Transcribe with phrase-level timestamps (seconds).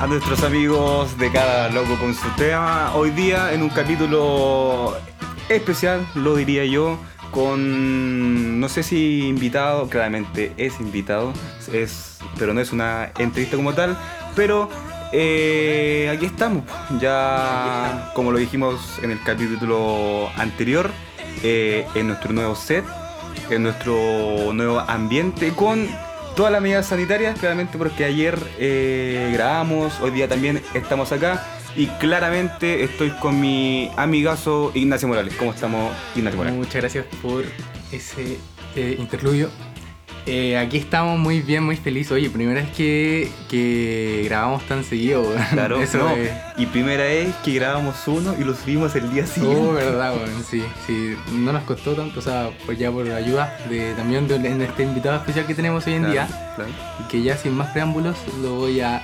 [0.00, 2.94] a nuestros amigos de cada loco con su tema.
[2.94, 4.96] Hoy día en un capítulo
[5.48, 6.98] especial, lo diría yo,
[7.30, 11.32] con no sé si invitado, claramente es invitado,
[11.72, 13.96] es, pero no es una entrevista como tal,
[14.34, 14.68] pero
[15.12, 16.64] eh, aquí estamos,
[17.00, 20.90] ya como lo dijimos en el capítulo anterior,
[21.42, 22.84] eh, en nuestro nuevo set,
[23.50, 25.88] en nuestro nuevo ambiente con
[26.36, 31.86] todas las medidas sanitarias, claramente porque ayer eh, grabamos, hoy día también estamos acá y
[31.86, 35.34] claramente estoy con mi amigazo Ignacio Morales.
[35.36, 36.58] ¿Cómo estamos, Ignacio Morales?
[36.58, 37.44] Muchas gracias por
[37.90, 38.36] ese
[38.76, 39.48] eh, interludio.
[40.28, 42.10] Eh, aquí estamos muy bien, muy felices.
[42.10, 45.24] Oye, primera vez que, que grabamos tan seguido.
[45.52, 46.10] Claro, Eso no.
[46.10, 49.60] es- Y primera vez que grabamos uno y lo subimos el día siguiente.
[49.60, 53.16] Oh, verdad, weón, sí, sí, no nos costó tanto, o sea, pues ya por la
[53.16, 56.70] ayuda de también de, este invitado especial que tenemos hoy en Claro, día, claro.
[57.04, 59.02] y que ya sin más preámbulos lo voy a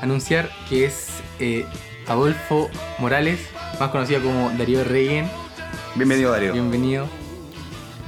[0.00, 1.66] anunciar, que es eh,
[2.06, 3.40] Adolfo Morales,
[3.78, 5.26] más conocido como Darío Regen.
[5.96, 6.52] Bienvenido, Darío.
[6.54, 7.06] Bienvenido.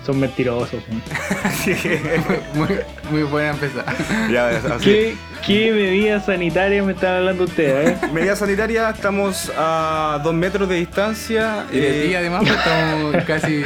[0.04, 0.80] Son mentirosos.
[1.66, 2.40] weón.
[2.54, 2.68] Muy,
[3.10, 3.84] muy buena empezar.
[4.30, 4.84] Ya, así.
[4.84, 8.02] ¿Qué, ¿Qué medidas sanitarias me están hablando ustedes?
[8.02, 8.06] Eh?
[8.12, 11.66] Medida sanitaria, estamos a dos metros de distancia.
[11.72, 13.62] Y de eh, además pues, estamos casi...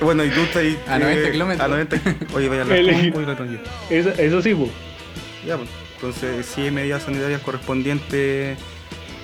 [0.00, 0.78] Bueno, y tú estás ahí.
[0.88, 1.64] A 90 eh, kilómetros.
[1.64, 1.96] A 90
[2.34, 3.60] Oye, vaya a hablar El- con- oye, tranquilo.
[3.88, 4.70] Eso, eso sí, pues.
[5.46, 5.70] Ya, pues.
[5.94, 8.58] Entonces, sí hay medidas sanitarias correspondientes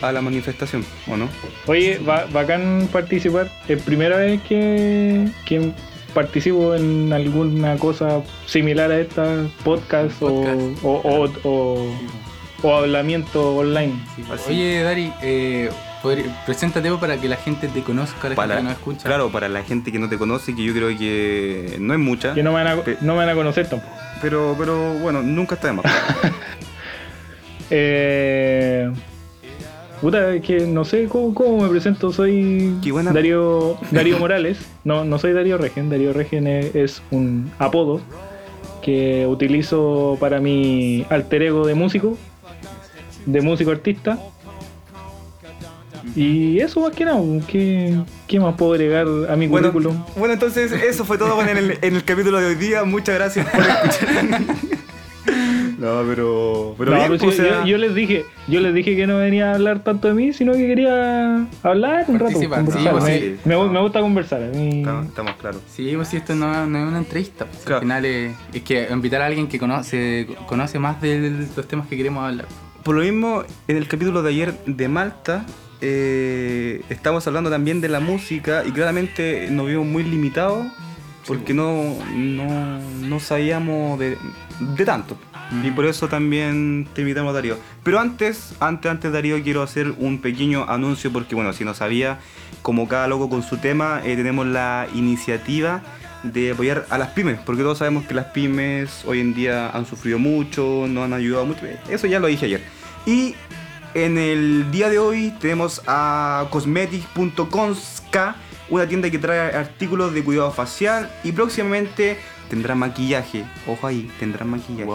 [0.01, 1.29] a la manifestación, ¿o no?
[1.67, 3.51] Oye, ba- bacán participar.
[3.67, 5.73] Es primera vez que, que
[6.15, 10.85] participo en alguna cosa similar a esta, podcast, Podcast.
[10.85, 11.95] O, o, o, o,
[12.63, 13.95] o hablamiento online.
[14.17, 14.51] Sí, Así.
[14.53, 15.71] Oye, Dari, eh,
[16.47, 19.03] preséntate para que la gente te conozca, la Para, gente que nos escucha.
[19.09, 22.35] Claro, para la gente que no te conoce, que yo creo que no es mucha,
[22.35, 23.93] Que no me van a, Pe- no me van a conocer tampoco.
[24.23, 25.85] pero, pero bueno, nunca está de más.
[27.71, 28.91] Eh,
[30.01, 32.13] puta, es que no sé cómo, cómo me presento.
[32.13, 34.59] Soy buena- Darío, Darío Morales.
[34.85, 35.91] No, no soy Darío Regen.
[35.91, 38.01] Darío Regen es, es un apodo
[38.83, 42.17] que utilizo para mi alter ego de músico,
[43.27, 44.19] de músico artista.
[46.17, 47.95] Y eso más que nada, ¿qué,
[48.27, 50.03] qué más puedo agregar a mi Bueno, currículum?
[50.17, 52.83] bueno, entonces eso fue todo en el, en el capítulo de hoy día.
[52.85, 54.41] Muchas gracias por escuchar.
[55.79, 58.61] no, pero, pero No, bien, pero pues, sí, o sea, yo, yo les dije, yo
[58.61, 62.19] les dije que no venía a hablar tanto de mí, sino que quería hablar un
[62.19, 62.39] rato.
[62.39, 62.63] Sí, pues
[63.05, 63.37] me, sí.
[63.45, 64.43] me gu- me gusta conversar.
[64.43, 65.61] a mí- estamos, estamos claros.
[65.71, 67.47] Sí, pues si esto no, no es una entrevista.
[67.47, 67.77] pues, Claro.
[67.77, 71.87] Al final es, es que invitar a alguien que conoce, conoce más de los temas
[71.89, 72.47] que queremos hablar.
[72.83, 75.45] Por lo mismo, en el capítulo de ayer de Malta,
[75.81, 80.67] eh, estamos hablando también de la música y claramente nos vimos muy limitados
[81.27, 84.17] porque no, no, no sabíamos de,
[84.61, 85.17] de tanto.
[85.65, 87.57] Y por eso también te invitamos, Darío.
[87.83, 92.19] Pero antes, antes, antes, Darío, quiero hacer un pequeño anuncio porque, bueno, si no sabía,
[92.63, 95.83] como cada loco con su tema, eh, tenemos la iniciativa
[96.23, 99.87] de apoyar a las pymes, porque todos sabemos que las pymes hoy en día han
[99.87, 101.61] sufrido mucho, nos han ayudado mucho.
[101.89, 102.63] Eso ya lo dije ayer.
[103.07, 103.35] Y
[103.95, 108.37] en el día de hoy tenemos a cosmetics.conska,
[108.69, 112.19] una tienda que trae artículos de cuidado facial y próximamente
[112.51, 113.45] tendrá maquillaje.
[113.67, 114.91] Ojo ahí, tendrá maquillaje.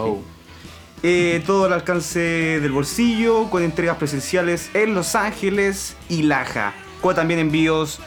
[1.06, 6.72] Eh, todo al alcance del bolsillo, con entregas presenciales en Los Ángeles y Laja.
[7.02, 8.00] Con también envíos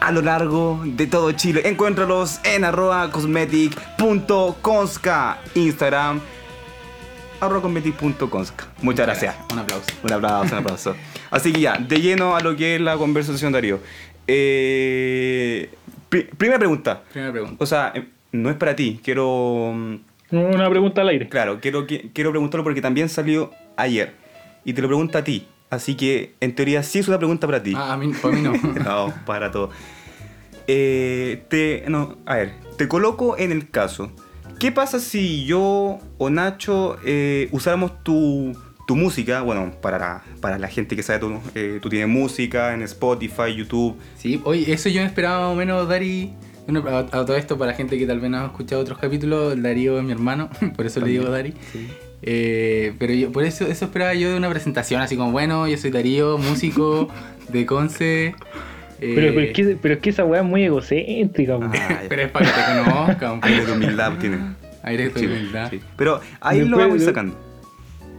[0.00, 1.62] a lo largo de todo Chile.
[1.66, 6.20] Encuéntralos en arroba cosmetic.conska, Instagram
[7.40, 8.66] arroba cosmetic.conska.
[8.82, 9.36] Muchas gracias.
[9.52, 9.86] Un aplauso.
[10.02, 10.96] Un aplauso, un aplauso.
[11.30, 13.78] Así que ya, de lleno a lo que es la conversación, Darío.
[14.26, 15.70] Eh,
[16.08, 17.02] pri- primera pregunta.
[17.12, 17.54] Primera pregunta.
[17.62, 19.00] O sea, eh, no es para ti.
[19.04, 20.00] Quiero.
[20.30, 21.28] Una pregunta al aire.
[21.28, 24.14] Claro, quiero, qui- quiero preguntarlo porque también salió ayer.
[24.64, 25.46] Y te lo pregunto a ti.
[25.70, 27.72] Así que, en teoría, sí es una pregunta para ti.
[27.76, 28.52] Ah, a mí, para mí no.
[28.84, 29.70] No, para todo.
[30.66, 34.10] Eh, te, no, a ver, te coloco en el caso.
[34.58, 38.52] ¿Qué pasa si yo o Nacho eh, usáramos tu,
[38.86, 39.40] tu música?
[39.40, 43.54] Bueno, para la, para la gente que sabe, tú, eh, tú tienes música en Spotify,
[43.56, 43.96] YouTube.
[44.16, 46.30] Sí, oye, eso yo me esperaba más o menos, Dari.
[46.70, 49.52] Bueno, a, a todo esto, para gente que tal vez no ha escuchado otros capítulos,
[49.54, 51.52] el Darío es mi hermano, por eso le digo Dari.
[52.22, 55.76] Eh, pero yo, por eso, eso esperaba yo de una presentación, así como, bueno, yo
[55.76, 57.08] soy Darío, músico
[57.52, 58.26] de Conce.
[58.26, 58.34] eh,
[59.00, 61.58] Pero, pero, es que, pero es que esa weá es muy egocéntrica.
[61.60, 63.40] Ah, pero es para que te conozcan.
[63.42, 64.36] Aire de humildad tiene.
[64.82, 65.70] Aire de Sí, humildad.
[65.70, 65.80] sí.
[65.96, 67.38] Pero ahí lo Después- vamos sacando.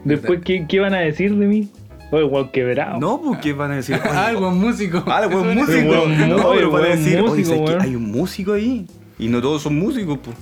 [0.03, 1.69] Después, ¿qué, ¿qué van a decir de mí?
[2.11, 2.99] Oye, weón, quebrado.
[2.99, 3.95] No, porque van a decir.
[4.03, 5.03] oye, Ah, el buen músico.
[5.07, 6.07] Ah, Eso músico.
[6.27, 7.71] no, pero van a decir, oye, músico, ¿sabes qué?
[7.71, 7.81] weón.
[7.81, 8.85] hay un músico ahí.
[9.17, 10.35] Y no todos son músicos, pues.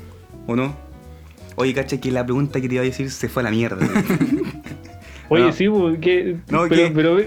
[0.47, 0.73] ¿O no?
[1.55, 3.85] Oye, cacha, que la pregunta que te iba a decir se fue a la mierda.
[5.29, 5.51] Oye, No.
[5.53, 6.37] sí, porque.
[6.49, 7.17] No, pero, que- pero,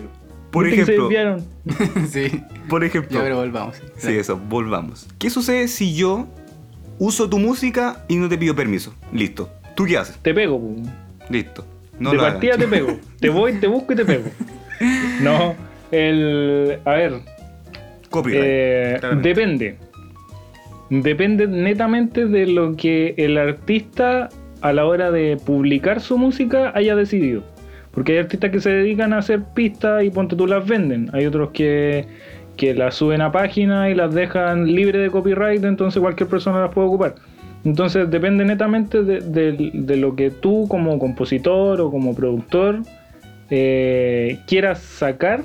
[0.50, 1.42] por ¿viste que se ejemplo-
[2.10, 2.42] sí.
[2.68, 3.76] Por ejemplo, Ya, pero volvamos.
[3.76, 3.82] sí.
[4.08, 5.06] sí, eso, volvamos.
[5.18, 6.26] ¿Qué sucede si yo
[6.98, 8.94] uso tu música y no te pido permiso?
[9.12, 9.50] Listo.
[9.76, 10.16] ¿Tú qué haces?
[10.22, 10.74] Te pego, po.
[11.30, 11.64] Listo.
[12.02, 12.98] No de partida te pego.
[13.20, 14.24] Te voy, te busco y te pego.
[15.22, 15.54] No,
[15.92, 16.78] el.
[16.84, 17.12] A ver,
[18.10, 18.42] Copyright.
[18.44, 19.76] eh, depende.
[20.90, 24.28] Depende netamente de lo que el artista
[24.60, 27.44] a la hora de publicar su música haya decidido.
[27.92, 31.10] Porque hay artistas que se dedican a hacer pistas y ponte tú las venden.
[31.12, 32.06] Hay otros que,
[32.56, 36.72] que las suben a página y las dejan libre de copyright, entonces cualquier persona las
[36.72, 37.14] puede ocupar.
[37.64, 42.82] Entonces depende netamente de, de- de lo que tú como compositor o como productor
[43.50, 45.44] eh, quieras sacar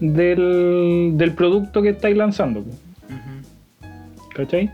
[0.00, 2.62] del, del producto que estáis lanzando.
[2.62, 2.70] po.
[2.70, 4.28] Ujú.
[4.34, 4.70] ¿Cachai?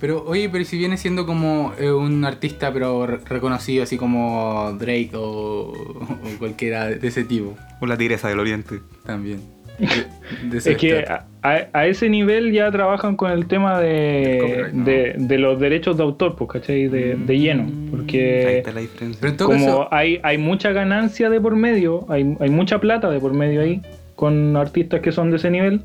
[0.00, 4.72] Pero, oye, pero si viene siendo como eh, un artista, pero re- reconocido, así como
[4.78, 8.78] Drake o, o cualquiera de ese tipo, O la tigresa del oriente.
[9.04, 9.40] también.
[9.78, 11.04] De, de ese Es que
[11.42, 14.84] a, ese nivel ya trabajan con el tema de, copyright, ¿no?
[14.84, 16.88] de, de los derechos de autor, pues, ¿cachai?
[16.88, 17.64] De, de lleno.
[17.64, 19.18] Ahí Porque está la diferencia.
[19.20, 22.80] Pero en todo como caso, hay, hay mucha ganancia de por medio, hay, hay mucha
[22.80, 23.82] plata de por medio ahí,
[24.16, 25.82] con artistas que son de ese nivel,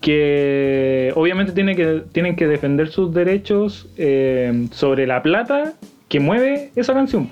[0.00, 5.72] que obviamente que, tienen que defender sus derechos eh, sobre la plata
[6.08, 7.30] que mueve esa canción.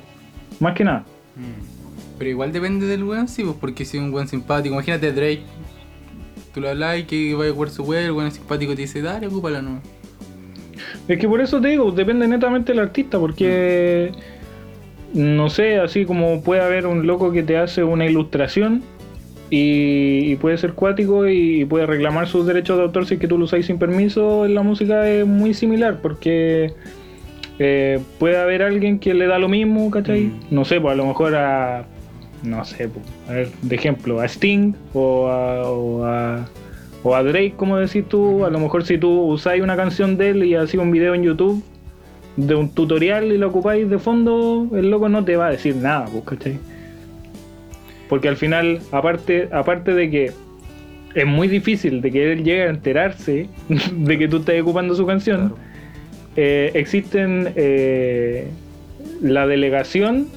[0.61, 1.05] Más que nada.
[1.37, 1.71] Mm.
[2.19, 5.43] Pero igual depende del weón, sí, pues porque si es un weón simpático, imagínate Drake,
[6.55, 9.03] tú lo hablas y que vaya a jugar su weón, el es simpático te dice,
[9.03, 9.81] dale, ocúpala no.
[11.09, 14.13] Es que por eso te digo, depende netamente del artista, porque
[15.13, 18.83] no sé, así como puede haber un loco que te hace una ilustración
[19.51, 23.27] y, y puede ser cuático y, puede reclamar sus derechos de autor si es que
[23.29, 26.73] tú lo usas sin permiso, en la música es muy similar, porque
[27.59, 30.25] eh, puede haber alguien que le da lo mismo, ¿cachai?
[30.25, 30.41] Mm.
[30.51, 31.85] No sé, pues a lo mejor a,
[32.43, 32.89] no sé,
[33.29, 36.47] a ver, de ejemplo, a Sting o a, o a
[37.03, 40.31] o a Drake, como decís tú, a lo mejor si tú usáis una canción de
[40.31, 41.63] él y hacéis un video en YouTube
[42.37, 45.77] de un tutorial y lo ocupáis de fondo, el loco no te va a decir
[45.77, 46.59] nada, pues, ¿cachai?
[48.09, 50.33] Porque al final, aparte, aparte de que
[51.15, 53.49] es muy difícil de que él llegue a enterarse
[53.97, 55.57] de que tú estás ocupando su canción, Claro.
[56.37, 58.49] eh, existen eh,
[59.23, 60.29] la delegación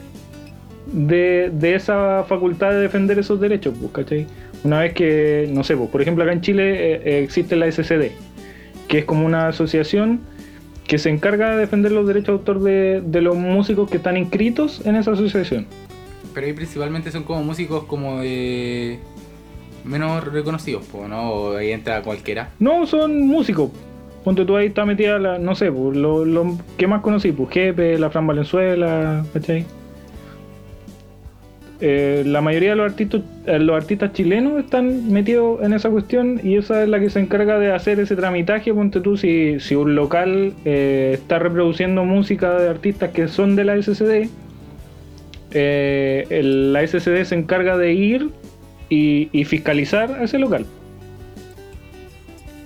[0.88, 4.28] de, de esa facultad de defender esos derechos, pues, ¿cachai?
[4.64, 7.72] Una vez que, no sé, pues, por ejemplo, acá en Chile eh, eh, existe la
[7.72, 8.12] SCD,
[8.88, 10.22] que es como una asociación
[10.88, 14.18] que se encarga de defender los derechos de autor de, de los músicos que están
[14.18, 15.66] inscritos en esa asociación.
[16.34, 19.00] Pero ahí principalmente son como músicos como de
[19.84, 21.32] menos reconocidos, po, ¿no?
[21.32, 22.52] O ahí entra cualquiera.
[22.60, 23.72] No, son músicos.
[24.24, 27.50] Ponte tú ahí está metida la, no sé, pues, lo, lo que más conocí, pues
[27.50, 29.66] Jepe, la Fran Valenzuela, ¿cachai?
[31.86, 36.40] Eh, la mayoría de los artistas, eh, los artistas chilenos están metidos en esa cuestión
[36.42, 38.74] y esa es la que se encarga de hacer ese tramitaje.
[38.74, 43.66] Ponte tú, si, si un local eh, está reproduciendo música de artistas que son de
[43.66, 44.30] la SCD,
[45.52, 48.30] eh, el- la SCD se encarga de ir
[48.90, 50.66] y, y fiscalizar a ese local.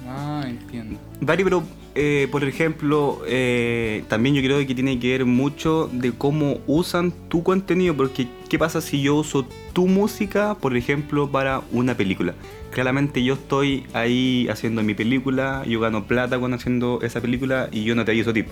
[0.07, 0.99] Ah, entiendo.
[1.21, 1.63] Dari, pero
[1.99, 7.11] eh, por ejemplo, eh, también yo creo que tiene que ver mucho de cómo usan
[7.27, 12.35] tu contenido, porque ¿qué pasa si yo uso tu música, por ejemplo, para una película?
[12.69, 17.83] Claramente yo estoy ahí haciendo mi película, yo gano plata con haciendo esa película y
[17.83, 18.45] yo no te aviso a ti.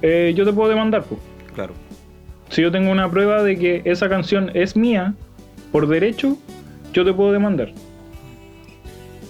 [0.00, 1.20] Eh, yo te puedo demandar, pues.
[1.54, 1.74] Claro.
[2.48, 5.14] Si yo tengo una prueba de que esa canción es mía,
[5.72, 6.38] por derecho,
[6.94, 7.74] yo te puedo demandar.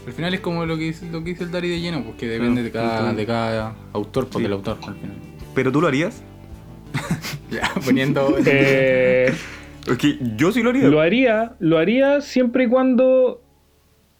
[0.06, 2.28] Al final es como lo que dice, lo que dice el Dari de lleno, porque
[2.28, 4.46] depende de, cada, de cada autor, porque Sí.
[4.46, 5.16] el autor al final.
[5.54, 6.22] ¿Pero tú lo harías?
[7.50, 8.36] Ya, poniendo.
[8.46, 9.32] Eh,
[9.88, 10.88] Es que yo sí lo haría.
[10.88, 13.40] lo haría, lo haría siempre y cuando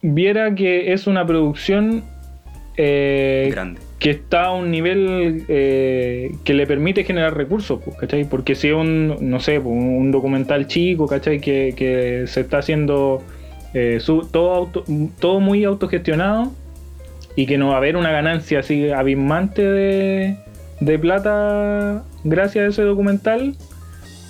[0.02, 2.04] viera que es una producción
[2.76, 3.80] eh, Grande.
[3.98, 8.28] que está a un nivel eh, que le permite generar recursos, pues, ¿cachai?
[8.28, 11.40] Porque si es un, no sé, pues, un documental chico, ¿cachai?
[11.40, 13.22] Que, que se está haciendo
[13.78, 14.84] eh, su- todo, auto-
[15.20, 16.50] todo muy autogestionado
[17.34, 20.36] y que no va a haber una ganancia así abismante de,
[20.80, 23.54] de plata gracias a ese documental,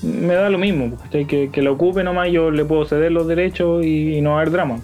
[0.03, 0.99] me da lo mismo.
[1.13, 4.39] Que, que lo ocupe nomás, yo le puedo ceder los derechos y, y no va
[4.39, 4.79] a haber drama.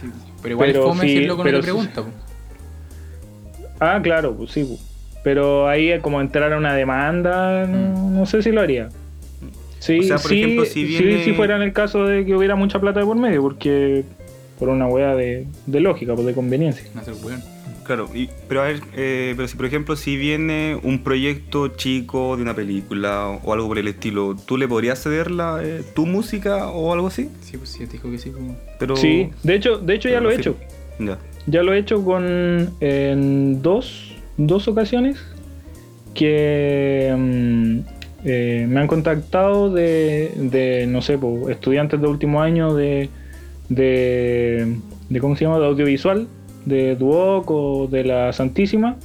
[0.00, 0.08] Sí,
[0.42, 2.02] Pero igual Pero es fome sí, si no pero pregunta.
[2.02, 2.08] po.
[3.80, 4.64] Ah, claro, pues sí.
[4.64, 4.80] pues.
[5.24, 8.88] Pero ahí es como entrar a una demanda, no, no sé si lo haría.
[9.82, 12.36] Sí, O sea, por sí, ejemplo, si sí, si fuera en el caso de que
[12.36, 14.04] hubiera mucha plata de por medio, porque
[14.56, 16.84] por una weá de, de lógica, pues de conveniencia.
[17.84, 22.36] Claro, y- pero a ver, eh, pero si por ejemplo si viene un proyecto chico
[22.36, 25.82] de una película o, o algo por el estilo, ¿tú le podrías ceder la, eh,
[25.96, 27.28] tu música o algo así?
[27.40, 28.30] Sí, pues sí, te dijo que sí.
[28.30, 28.44] Pues.
[28.78, 30.42] Pero, Sí, de hecho, de hecho ya lo he sí.
[30.42, 30.56] hecho.
[31.00, 31.18] Ya.
[31.48, 35.16] Ya lo he hecho con en dos, dos ocasiones
[36.14, 37.78] que mm,
[38.24, 43.08] eh, me han contactado de, no sé, po, estudiantes de último año de,
[43.68, 44.76] de,
[45.08, 45.58] de, ¿cómo se llama?
[45.58, 46.28] De audiovisual,
[46.64, 48.96] de Duoc o de la Santísima.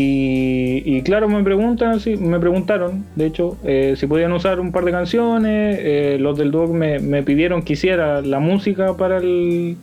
[0.00, 4.92] Y, claro, me preguntan, me preguntaron, de hecho, eh, si podían usar un par de
[4.92, 5.78] canciones.
[5.80, 9.76] eh, los del Duoc me, pidieron que hiciera la música para el,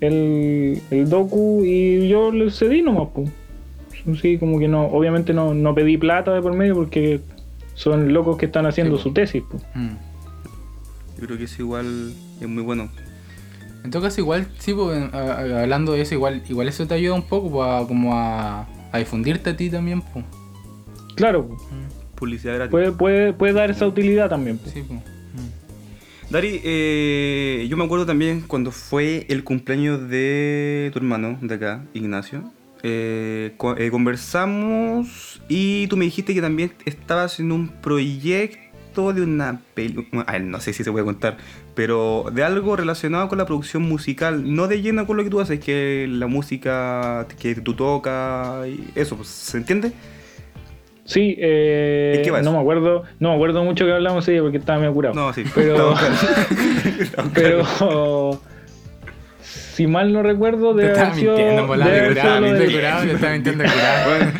[0.00, 3.30] el, el docu y yo le cedí nomás, pues.
[4.20, 7.20] Sí, como que no, obviamente no, no pedí plata de por medio porque
[7.74, 9.62] son locos que están haciendo Sí, su tesis, pues.
[9.74, 9.90] Mm.
[11.20, 12.88] Yo creo que eso igual es muy bueno.
[13.84, 16.94] En todo caso, igual, sí, pues, a- a- hablando de eso, igual, igual eso te
[16.94, 20.24] ayuda un poco pues, a, como a, a difundirte a ti también, pues.
[21.16, 21.60] Claro, pues,
[22.16, 22.70] Publicidad gratis.
[22.70, 24.58] puede, puede, puede dar esa utilidad también.
[24.58, 24.72] pues.
[24.72, 25.00] Sí, pues.
[26.30, 31.84] Dari, eh, yo me acuerdo también cuando fue el cumpleaños de tu hermano de acá,
[31.92, 32.44] Ignacio.
[32.82, 39.60] Eh, eh, conversamos y tú me dijiste que también estabas en un proyecto de una
[39.74, 41.36] película, no sé si se puede contar,
[41.74, 45.40] pero de algo relacionado con la producción musical, no de lleno con lo que tú
[45.40, 49.92] haces, que la música que tú tocas y eso, pues, ¿se entiende?
[51.04, 54.42] Sí, eh, ¿Y qué va no me acuerdo, no me acuerdo mucho que hablamos ella
[54.42, 55.14] porque estaba medio curado.
[55.14, 55.94] No, sí, Pero-.
[57.34, 58.40] Pero
[59.74, 63.12] si mal no recuerdo, estaba haber sido- mintiendo, debe de curado, mintiendo del- curado, te
[63.12, 64.10] estaba mintiendo curado.
[64.10, 64.32] Bueno,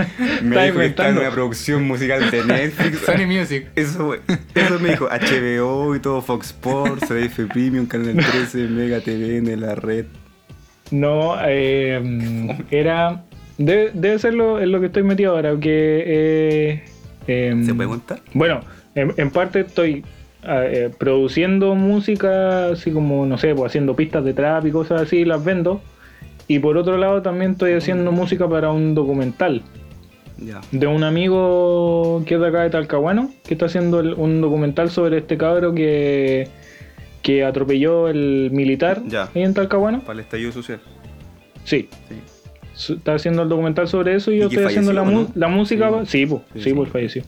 [0.42, 2.98] me dijo que estaba en una producción musical de Netflix.
[3.06, 3.66] Sony Music.
[3.76, 4.14] Eso,
[4.54, 9.60] eso me dijo HBO y todo, Fox Sports, CDF Premium, Canal 13, Mega TV, en
[9.60, 10.04] la red.
[10.90, 13.24] No, eh, era.
[13.58, 16.02] Debe, debe ser lo, en lo que estoy metido ahora, que.
[16.06, 16.84] eh,
[17.26, 18.20] em, ¿Se puede contar?
[18.34, 18.60] Bueno,
[18.94, 20.04] en, en parte estoy
[20.44, 25.24] eh, produciendo música, así como, no sé, pues haciendo pistas de trap y cosas así,
[25.24, 25.80] las vendo.
[26.48, 29.62] Y por otro lado también estoy haciendo música para un documental
[30.72, 34.90] de un amigo que es de acá de Talcahuano, que está haciendo el- un documental
[34.90, 36.48] sobre este cabro que,
[37.22, 39.28] que atropelló el militar Ya.
[39.34, 40.00] ahí en Talcahuano.
[40.00, 40.80] Para el estallido social.
[41.64, 41.88] Sí,
[42.74, 45.28] está haciendo el documental sobre eso y yo ¿Y que estoy haciendo la, no?
[45.36, 45.88] la música.
[45.88, 45.94] Sí.
[45.94, 46.74] pa- Sí, pues, Sí, sí, sí.
[46.74, 47.22] pues falleció.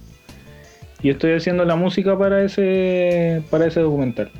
[1.04, 4.30] Y estoy haciendo la música para ese para ese documental.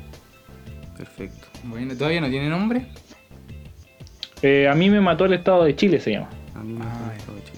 [0.97, 1.45] Perfecto.
[1.63, 2.87] Bueno, ¿todavía no tiene nombre?
[4.41, 6.29] Eh, a mí me mató el Estado de Chile, se llama.
[6.55, 7.25] A mí me Ah, gusta ya.
[7.27, 7.57] todo, chico.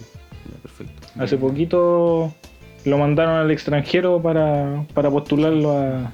[0.51, 1.07] Ya, perfecto.
[1.23, 2.33] Hace poquito
[2.83, 6.11] lo mandaron al extranjero para, para postularlo a,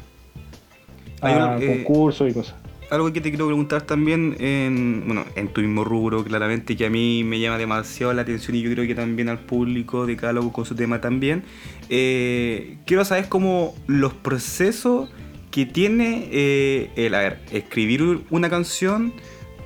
[1.22, 2.56] a un- eh, concursos y cosas.
[2.94, 6.92] Algo que te quiero preguntar también, en, bueno, en tu mismo rubro, claramente, que a
[6.92, 10.32] mí me llama demasiado la atención y yo creo que también al público de cada
[10.34, 11.44] loco con su tema también.
[11.90, 15.10] Eh, quiero saber cómo los procesos
[15.50, 19.12] que tiene eh, el, a escribir una canción,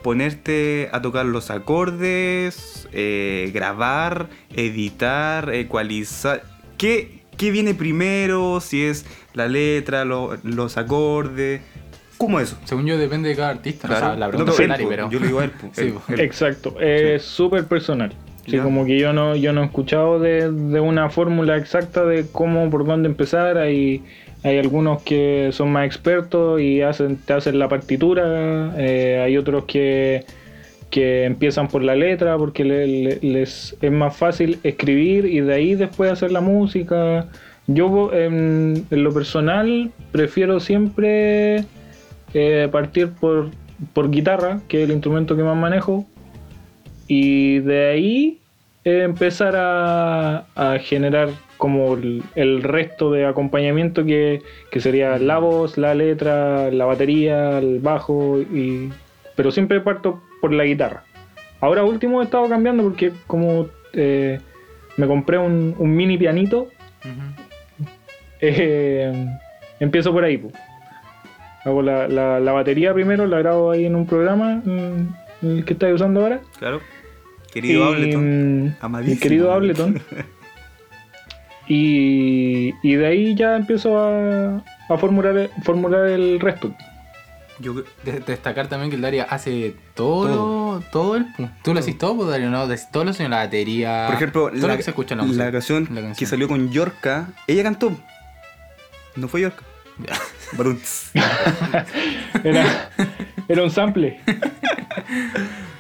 [0.04, 6.44] ponerte a tocar los acordes, eh, grabar, editar, ecualizar.
[6.78, 8.62] ¿Qué, qué viene primero?
[8.62, 11.60] Si es la letra, lo- los acordes.
[12.18, 12.58] ¿Cómo es eso?
[12.66, 13.88] Según yo, depende de cada artista.
[13.88, 14.06] Claro.
[14.06, 15.10] O sea, la pregunta no, es pero.
[15.12, 15.52] Yo le digo a él.
[15.74, 15.94] Sí.
[16.18, 18.12] Exacto, es súper personal.
[18.48, 22.26] Sí, como que yo no, yo no he escuchado de, de una fórmula exacta de
[22.32, 23.58] cómo, por dónde empezar.
[23.58, 24.04] Hay,
[24.44, 28.74] hay algunos que son más expertos y hacen, te hacen la partitura.
[28.78, 30.24] eh, hay otros que,
[30.90, 35.54] que empiezan por la letra porque le- le- les es más fácil escribir y de
[35.54, 37.28] ahí después hacer la música.
[37.68, 41.66] Yo en, en lo personal prefiero siempre
[42.34, 43.50] eh, partir por,
[43.94, 46.06] por guitarra, que es el instrumento que más manejo,
[47.08, 48.40] y de ahí
[48.84, 54.42] eh, empezar a, a generar como el, el resto de acompañamiento que,
[54.72, 58.90] que sería la voz, la letra, la batería, el bajo, y,
[59.36, 61.04] pero siempre parto por la guitarra.
[61.60, 64.40] Ahora último he estado cambiando porque como eh,
[64.98, 66.68] me compré un, un mini pianito,
[68.40, 69.28] eh,
[69.80, 70.38] empiezo por ahí.
[70.38, 70.52] po.
[71.68, 75.96] Hago la, la- la batería primero, la grabo ahí en un programa mm, que estáis
[75.96, 76.40] usando ahora.
[76.60, 76.80] Claro.
[77.52, 78.66] Querido Ableton.
[78.68, 79.16] mm, Amadísimo.
[79.16, 80.02] Mi querido Ableton.
[81.68, 84.58] y, y de ahí ya empiezo a,
[84.90, 86.74] a formular, formular el resto.
[87.60, 91.26] Yo, De- destacar también que el Daria hace todo, todo, el.
[91.64, 92.68] Tú lo haces todo, pues, Dario, ¿no?
[92.68, 94.04] De- todo lo suena la batería.
[94.08, 96.08] por ejemplo, todo la, lo que se escucha en la, música, la canción la que
[96.08, 96.30] canción.
[96.30, 97.92] salió con Yorka, ella cantó.
[99.16, 99.64] No fue Yorka.
[102.44, 102.90] Era,
[103.48, 104.20] era un sample.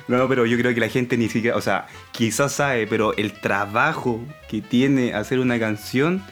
[0.07, 3.33] No, pero yo creo que la gente ni siquiera, o sea, quizás sabe, pero el
[3.33, 6.23] trabajo que tiene hacer una canción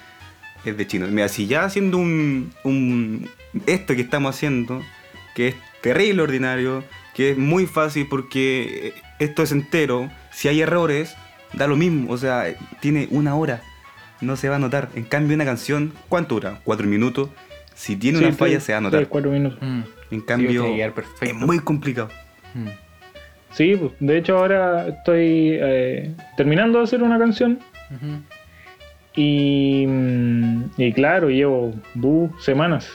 [0.64, 1.08] es de chino.
[1.08, 3.30] Mira, si ya haciendo un, un
[3.66, 4.82] esto que estamos haciendo,
[5.36, 11.16] que es terrible ordinario, que es muy fácil porque esto es entero, si hay errores,
[11.54, 13.62] da lo mismo, o sea, tiene una hora,
[14.22, 14.90] no se va a notar.
[14.96, 16.60] En cambio, una canción, ¿cuánto dura?
[16.64, 17.30] Cuatro minutos.
[17.76, 19.00] Si tiene Sí, una falla, se va a notar.
[19.02, 19.60] tres, cuatro minutos.
[19.62, 19.82] Mm.
[20.12, 21.36] En cambio, es perfecto.
[21.36, 22.10] muy complicado.
[22.56, 22.68] Mm.
[23.52, 27.60] Sí, pues, de hecho ahora estoy eh, terminando de hacer una canción
[29.16, 32.90] y, mm, y claro, llevo bu, semanas.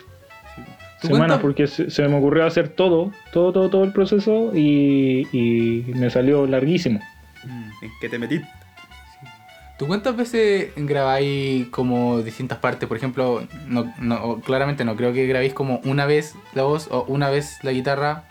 [1.00, 5.26] ¿Tú Semanas porque se, se me ocurrió hacer todo, todo, todo, todo el proceso y,
[5.32, 7.00] y me salió larguísimo.
[7.42, 8.38] ¿En qué te metí?
[9.80, 12.86] ¿Tú cuántas veces grabáis como distintas partes?
[12.86, 17.30] Por ejemplo, no, claramente no creo que grabéis como una vez la voz o una
[17.30, 18.24] vez la guitarra.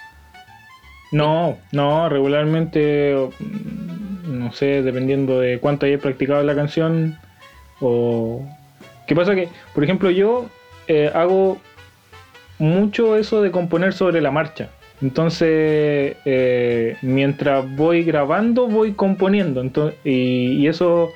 [1.12, 3.16] No, no, regularmente,
[4.28, 7.18] no sé, dependiendo de cuánto hayas practicado la canción
[7.82, 8.48] o...
[9.08, 9.34] ¿Qué pasa?
[9.34, 10.46] Que, por ejemplo, yo
[10.88, 11.58] eh, hago
[12.60, 14.70] mucho eso de componer sobre la marcha.
[15.02, 19.62] Entonces, eh, mientras voy grabando, voy componiendo.
[19.62, 21.12] Entonces, y eso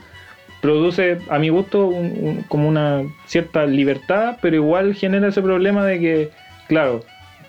[0.63, 5.85] produce, a mi gusto, un- un- como una cierta libertad, pero igual genera ese problema
[5.85, 6.29] de que,
[6.69, 7.01] claro,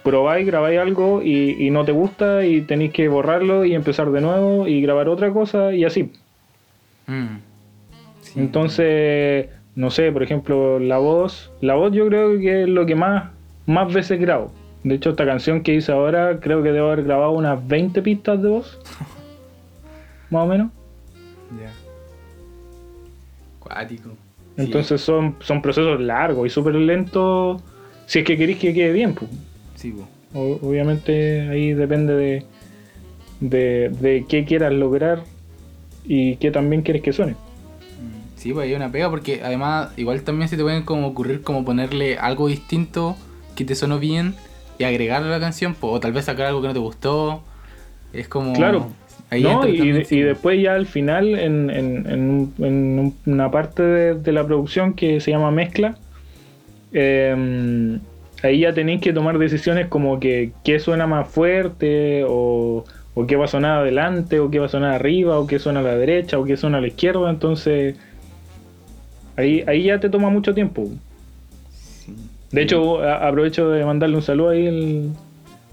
[0.02, 4.20] probáis, grabáis algo y, y no te gusta y tenéis que borrarlo y empezar de
[4.20, 6.10] nuevo y grabar otra cosa y así.
[7.06, 7.36] Mm.
[8.20, 8.40] Sí.
[8.40, 12.96] Entonces, no sé, por ejemplo, la voz, la voz yo creo que es lo que
[12.96, 13.30] más,
[13.66, 14.50] más veces grabo.
[14.82, 18.42] De hecho, esta canción que hice ahora, creo que debo haber grabado unas 20 pistas
[18.42, 18.76] de voz.
[20.30, 20.70] más o menos.
[21.62, 21.70] Ya.
[23.64, 24.10] Cuático.
[24.56, 24.62] Sí.
[24.62, 27.60] Entonces son, son procesos largos y súper lentos.
[28.06, 29.30] Si es que queréis que quede bien, pues.
[29.74, 29.92] Sí.
[30.32, 32.44] O- obviamente ahí depende de,
[33.40, 35.24] de, de qué quieras lograr
[36.04, 37.32] y qué también quieres que suene.
[37.32, 41.42] Mm, Sí, pues hay una pega porque además igual también se te pueden como ocurrir
[41.42, 43.16] como ponerle algo distinto
[43.56, 44.34] que te sonó bien
[44.78, 47.42] y agregarle a la canción, o tal vez sacar algo que no te gustó.
[48.12, 48.52] Es como...
[48.52, 48.88] Claro.
[49.30, 50.26] Ahí No, y, de- y po.
[50.28, 54.44] después ya al final en, en- en un- en un- una parte de, de la
[54.46, 55.96] producción que se llama mezcla,
[56.92, 57.98] eh,
[58.42, 62.84] ahí ya tenéis que tomar decisiones como que qué suena más fuerte o,
[63.14, 65.80] o qué va a sonar adelante o qué va a sonar arriba o qué suena
[65.80, 67.28] a la derecha o qué suena a la izquierda.
[67.30, 67.96] Entonces
[69.36, 70.88] ahí, ahí ya te toma mucho tiempo.
[72.52, 75.10] De hecho, a- aprovecho de mandarle un saludo ahí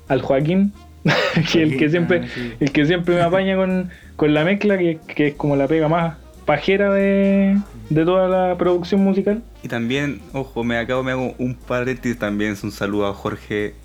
[0.08, 0.72] al Joaquín,
[1.52, 2.22] que el que siempre,
[2.60, 5.88] el que siempre me apaña con, con la mezcla, que, que es como la pega
[5.88, 7.58] más pajera de,
[7.90, 9.44] de toda la producción musical.
[9.64, 13.76] Y también, ojo, me acabo, me hago un paréntesis también, es un saludo a Jorge,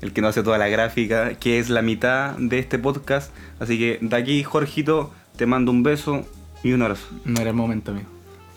[0.00, 3.32] el que no hace toda la gráfica, que es la mitad de este podcast.
[3.58, 6.26] Así que de aquí, Jorgito, te mando un beso
[6.62, 7.08] y un abrazo.
[7.24, 8.08] No era el momento, amigo.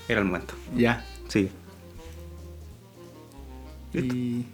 [0.07, 0.53] Era el momento.
[0.75, 1.05] Ya.
[1.27, 1.49] Sí.
[3.93, 4.45] Y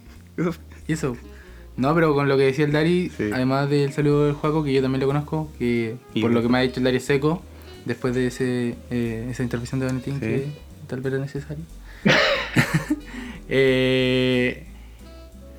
[0.88, 1.16] eso.
[1.76, 3.30] No, pero con lo que decía el Dari, Sí.
[3.32, 6.48] además del saludo del Juaco, que yo también lo conozco, que Y por lo que
[6.48, 7.42] me ha dicho el Dari seco,
[7.86, 10.20] después de ese, eh, esa intervención de Valentín Sí.
[10.20, 10.46] que
[10.86, 11.64] tal vez era necesaria.
[13.52, 14.64] Eh,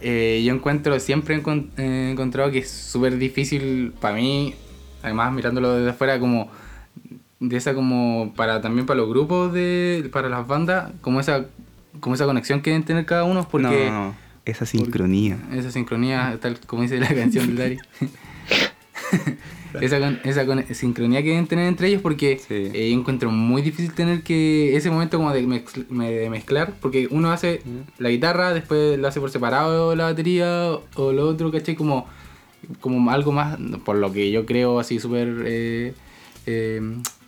[0.01, 1.41] eh, yo encuentro, siempre he
[1.77, 4.55] eh, encontrado que es súper difícil para mí,
[5.03, 6.49] además mirándolo desde afuera, como
[7.41, 11.47] de esa como para también para los grupos de para las bandas como esa
[11.99, 15.37] como esa conexión que deben tener cada uno porque No, no, esa sincronía.
[15.53, 17.77] esa sincronía, tal como dice la canción del Dari.
[19.81, 22.69] esa, sincronía que deben tener entre ellos porque Sí.
[22.73, 26.73] eh, yo encuentro muy difícil tener que ese momento como de, mezcl- me- de mezclar
[26.81, 27.61] porque uno hace
[27.97, 31.75] la guitarra, después lo hace por separado la batería o lo otro, ¿cachai?
[31.75, 32.05] Como,
[32.79, 35.43] como algo más, por lo que yo creo así súper...
[35.45, 35.93] eh,
[36.47, 36.81] eh,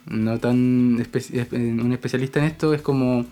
[0.06, 3.26] no tan espe- un especialista en esto, es como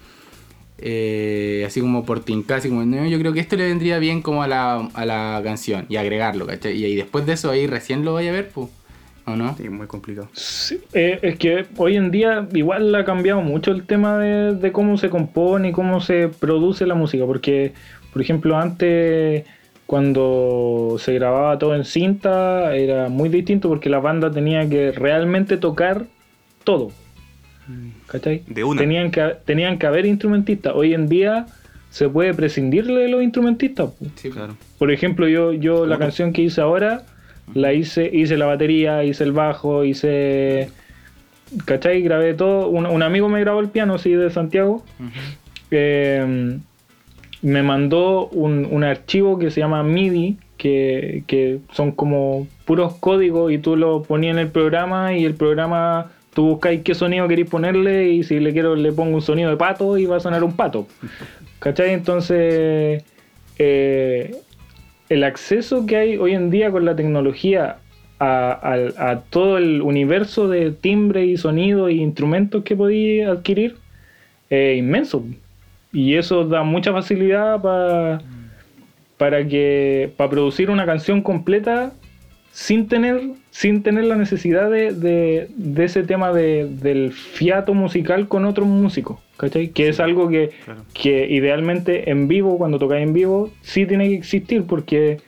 [0.82, 4.22] eh, así como por tinca, así como, no, yo creo que esto le vendría bien
[4.22, 6.84] como a la, a la canción y agregarlo, ¿cachai?
[6.84, 8.70] Y después de eso ahí recién lo vaya a ver, pues,
[9.26, 9.56] ¿o no?
[9.56, 10.28] Sí, muy complicado.
[10.34, 14.72] Sí, eh, es que hoy en día igual ha cambiado mucho el tema de, de
[14.72, 17.74] cómo se compone y cómo se produce la música, porque,
[18.12, 19.46] por ejemplo, antes
[19.92, 25.58] cuando se grababa todo en cinta era muy distinto porque la banda tenía que realmente
[25.58, 26.06] tocar
[26.64, 26.92] todo.
[28.12, 28.44] ¿Cachai?
[28.48, 28.82] De una.
[28.82, 30.74] Tenían que, tenían que haber instrumentistas.
[30.76, 31.46] Hoy en día
[31.90, 33.92] se puede prescindir de los instrumentistas.
[34.16, 34.58] Sí, Claro.
[34.78, 37.04] Por ejemplo, yo, yo la canción que hice ahora,
[37.54, 40.70] la hice, hice la batería, hice el bajo, hice.
[41.66, 42.02] ¿Cachai?
[42.02, 42.68] Grabé todo.
[42.68, 44.84] Un, un amigo me grabó el piano, sí, de Santiago.
[45.70, 46.60] Eh,
[47.42, 53.52] me mandó un, un archivo que se llama MIDI, que, que son como puros códigos
[53.52, 57.50] y tú lo ponías en el programa y el programa tú buscáis qué sonido queréis
[57.50, 60.44] ponerle y si le quiero le pongo un sonido de pato y va a sonar
[60.44, 60.88] un pato.
[61.60, 61.92] ¿Cachai?
[61.94, 63.04] Entonces,
[63.60, 64.36] eh,
[65.10, 67.78] el acceso que hay hoy en día con la tecnología
[68.24, 73.78] a, todo el universo de timbre y sonido y instrumentos que podéis adquirir
[74.50, 75.26] es inmenso.
[75.92, 78.22] Y eso da mucha facilidad pa-
[79.18, 81.94] para que para producir una canción completa
[82.52, 88.28] sin tener sin tener la necesidad de, de- de ese tema de- del fiato musical
[88.28, 89.70] con otros músicos ¿cachai?
[89.70, 90.82] que es algo que, Claro.
[90.94, 95.20] que idealmente en vivo cuando tocáis en vivo sí tiene que existir porque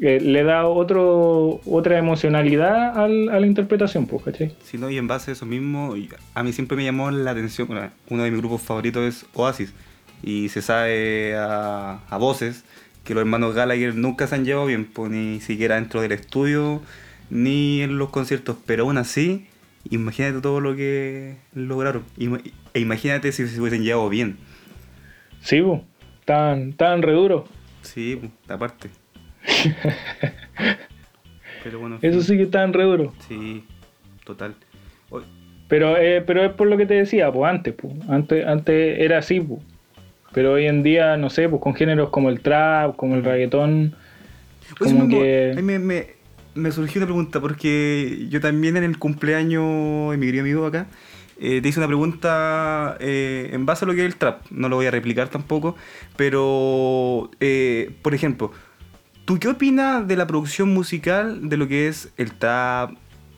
[0.00, 4.52] eh, le da otro otra emocionalidad al- a la interpretación pues, ¿cachai?
[4.62, 5.94] Sí, no, y en base a eso mismo,
[6.34, 7.68] a mí siempre me llamó la atención,
[8.08, 9.72] uno de mis grupos favoritos es Oasis,
[10.22, 12.64] y se sabe a, a voces
[13.04, 16.80] que los hermanos Gallagher nunca se han llevado bien, pues, ni siquiera dentro del estudio,
[17.30, 19.46] ni en los conciertos, pero aún así,
[19.90, 22.04] imagínate todo lo que lograron,
[22.74, 24.36] e imagínate si se hubiesen llevado bien.
[25.40, 25.82] sí pues,
[26.24, 27.46] tan tan re duro
[27.82, 28.90] Sí, pues, aparte.
[31.64, 33.64] pero bueno, en eso sí que tan re duro sí,
[34.24, 34.54] total.
[35.68, 37.92] Pero, eh, pero es por lo que te decía, pues antes, pues.
[38.08, 39.60] Antes, antes era así, pues.
[40.32, 43.94] Pero hoy en día, no sé, pues con géneros como el trap, como el reggaetón,
[44.80, 45.54] Oye, como que...
[45.62, 46.06] me,
[46.58, 50.88] me surgió una pregunta porque yo también en el cumpleaños de mi querido amigo acá
[51.40, 54.42] eh, te hice una pregunta eh, en base a lo que es el trap.
[54.50, 55.76] No lo voy a replicar tampoco,
[56.16, 58.50] pero eh, por ejemplo,
[59.24, 62.92] ¿tú qué opinas de la producción musical de lo que es el trap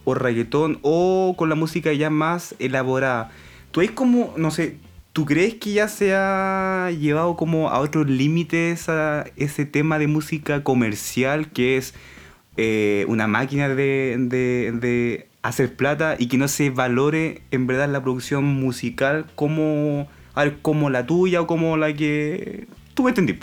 [0.04, 3.30] o reggaetón o con la música ya más elaborada?
[3.70, 4.78] ¿Tú es como, no sé,
[5.12, 10.06] ¿tú crees que ya se ha llevado como a otros límites a ese tema de
[10.06, 11.94] música comercial que es
[12.56, 18.02] eh, una máquina de, de- hacer plata y que no se valore en verdad la
[18.02, 20.06] producción musical como,
[20.60, 22.66] como la tuya o como la que...
[22.92, 23.38] Tú me entendí.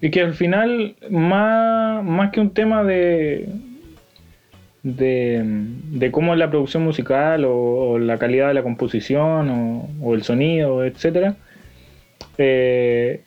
[0.00, 3.46] Y que al final, más, más que un tema de,
[4.82, 10.84] de, cómo es la producción musical o, la calidad de la composición o, el sonido,
[10.84, 11.36] etcétera,
[12.38, 13.22] eh,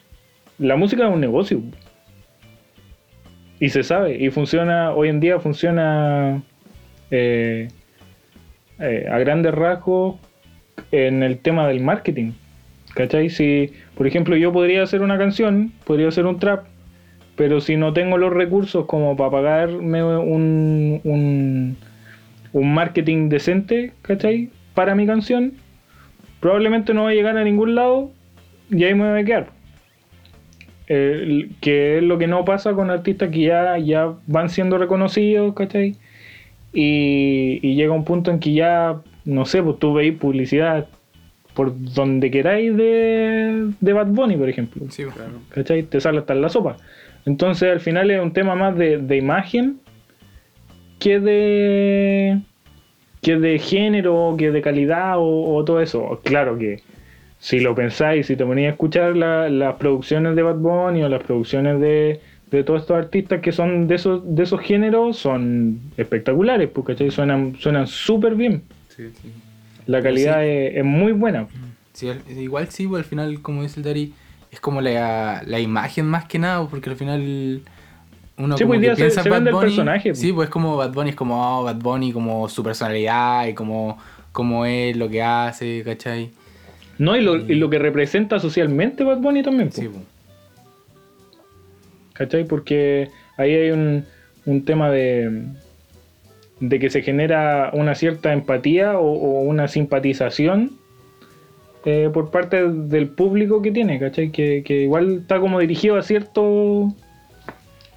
[0.58, 1.62] la música es un negocio.
[3.66, 6.44] Y se sabe, y funciona, hoy en día funciona
[7.10, 7.68] eh,
[8.78, 10.18] eh, a grandes rasgos
[10.92, 12.34] en el tema del marketing.
[12.94, 13.32] ¿Cachai?
[13.32, 16.68] Si, por ejemplo, yo podría hacer una canción, podría hacer un trap,
[17.36, 21.76] pero si no tengo los recursos como para pagarme un, un,
[22.54, 24.52] un marketing decente, ¿cachai?
[24.76, 25.54] Para mi canción,
[26.40, 28.12] probablemente no va a llegar a ningún lado
[28.70, 29.55] y ahí me voy a quedar.
[30.88, 35.54] Eh, que es lo que no pasa con artistas que ya, ya van siendo reconocidos,
[35.56, 35.96] ¿cachai?
[36.74, 40.88] Y, y llega un punto en que ya, no sé, pues tú veis publicidad
[41.56, 44.84] por donde queráis de, de Bad Bunny, por ejemplo.
[44.90, 45.16] Sí, pues.
[45.50, 45.84] ¿cachai?
[45.84, 46.78] Te sale hasta en la sopa.
[47.26, 49.80] Entonces al final es un tema más de, de imagen
[51.00, 52.40] que de
[53.22, 56.22] que de género, que de calidad o, o todo eso.
[56.24, 56.82] Claro que
[57.40, 61.10] si lo pensáis, si te ponéis a escuchar la- las producciones de Bad Bunny o
[61.10, 62.20] las producciones de,
[62.52, 67.56] de todos estos artistas que son de esos, de esos géneros, son espectaculares, porque suenan
[67.60, 68.64] suenan súper bien.
[69.86, 70.48] La calidad Sí.
[70.50, 71.48] es, es muy buena.
[72.38, 74.14] Igual sí, pues al final, como dice el Dari,
[74.52, 77.62] es como la, la imagen más que nada, porque al final
[78.38, 79.66] uno Sí, como pues, que día se- piensa se Bad el Bunny.
[79.66, 80.20] personaje, pues.
[80.20, 83.98] Sí, pues como Bad Bunny es como oh, Bad Bunny, como su personalidad y como,
[84.32, 86.32] como es, lo que hace, ¿cachai?
[86.98, 89.70] No, y lo, y lo que representa socialmente Bad Bunny también.
[89.70, 89.76] po.
[89.76, 89.90] Sí.
[92.14, 92.46] ¿Cachai?
[92.46, 94.06] Porque ahí hay un,
[94.46, 95.44] un tema de,
[96.62, 100.72] de que se genera una cierta empatía o, o una simpatización
[101.84, 104.32] eh, por parte del público que tiene, ¿cachai?
[104.32, 106.94] Que, que igual está como dirigido a cierto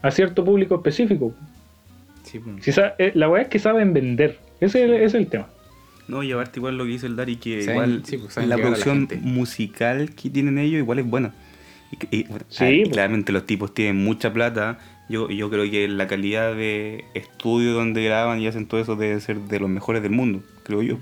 [0.02, 1.32] a cierto público específico.
[2.24, 2.40] Sí.
[2.61, 4.38] Si eh, la weá es que saben vender.
[4.61, 5.48] Ese es el tema.
[6.09, 8.57] No, y aparte igual lo que dice el Dari, que Saben- igual sí, pues, la
[8.57, 11.35] producción musical que tienen ellos igual es buena.
[12.11, 12.92] Y, Sí, ah, y pues.
[12.92, 14.79] claramente los tipos tienen mucha plata.
[15.09, 19.21] Yo, yo creo que la calidad de estudio donde graban y hacen todo eso debe
[19.21, 20.99] ser de los mejores del mundo, creo yo.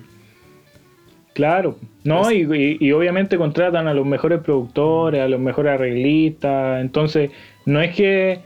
[1.34, 6.80] Claro, no, y, y- y obviamente contratan a los mejores productores, a los mejores arreglistas,
[6.80, 7.30] entonces
[7.66, 8.40] no es que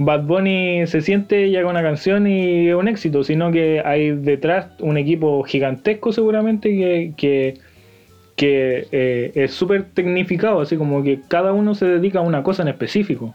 [0.00, 4.12] Bad Bunny se siente y haga una canción y es un éxito, sino que hay
[4.12, 7.58] detrás un equipo gigantesco seguramente que, que,
[8.36, 12.62] que eh, es súper tecnificado, así como que cada uno se dedica a una cosa
[12.62, 13.34] en específico.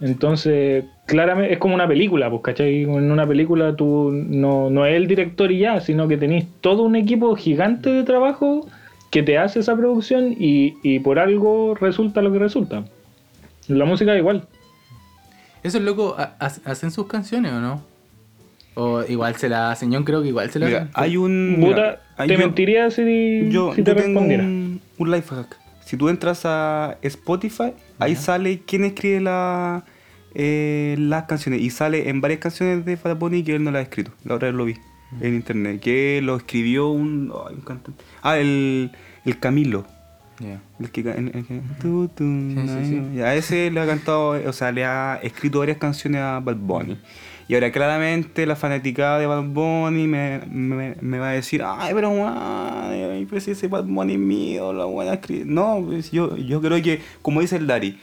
[0.00, 2.84] Entonces, claramente es como una película, pues, ¿cachai?
[2.84, 6.84] En una película tú no, no es el director y ya, sino que tenéis todo
[6.84, 8.66] un equipo gigante de trabajo
[9.10, 12.84] que te hace esa producción y, y por algo resulta lo que resulta.
[13.66, 14.44] La música igual.
[15.62, 17.82] ¿Esos locos ha- ha- hacen sus canciones o no?
[18.74, 20.90] O igual se la hacen, yo creo que igual se la Mira, hacen.
[20.94, 21.56] hay un.
[21.58, 24.44] Puta, mira, hay te yo- mentiría si, Yo, si te yo tengo respondiera.
[24.44, 25.56] un, un life hack.
[25.84, 29.84] Si tú entras a Spotify, ahí sale quién escribe la,
[30.34, 31.60] eh, las canciones.
[31.62, 34.12] Y sale en varias canciones de Bunny que él no las ha escrito.
[34.24, 34.74] La otra vez lo vi
[35.20, 35.80] en internet.
[35.80, 38.04] Que lo escribió un, ay, un cantante.
[38.22, 38.92] Ah, el,
[39.24, 39.86] el Camilo.
[40.40, 40.60] Ya.
[40.78, 43.02] El que, el- el que- tu, tu, sí, sí.
[43.16, 46.56] Y a ese le ha cantado, o sea, le ha escrito varias canciones a Bad
[46.56, 46.96] Bunny.
[47.48, 51.92] Y ahora claramente la fanaticada de Bad Bunny me, me, me va a decir, ay,
[51.94, 55.46] pero guay, pues ese Bad Bunny es mío, la buena escribir.
[55.46, 57.98] No, pues yo, yo creo que, como dice el Dari,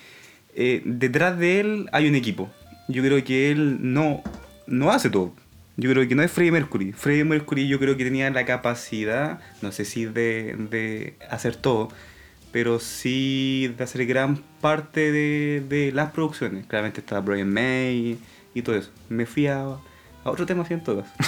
[0.56, 2.50] eh, detrás de él hay un equipo.
[2.88, 4.22] Yo creo que él no,
[4.68, 5.34] no hace todo.
[5.78, 6.92] Yo creo que no es Freddie Mercury.
[6.94, 11.90] Freddie Mercury yo creo que tenía la capacidad, no sé si de, de hacer todo,
[12.56, 16.66] pero sí de hacer gran parte de, de las producciones.
[16.66, 18.18] Claramente está Brian May
[18.54, 18.92] y todo eso.
[19.10, 19.80] Me fui a, a
[20.24, 21.06] otro tema, fui en todas.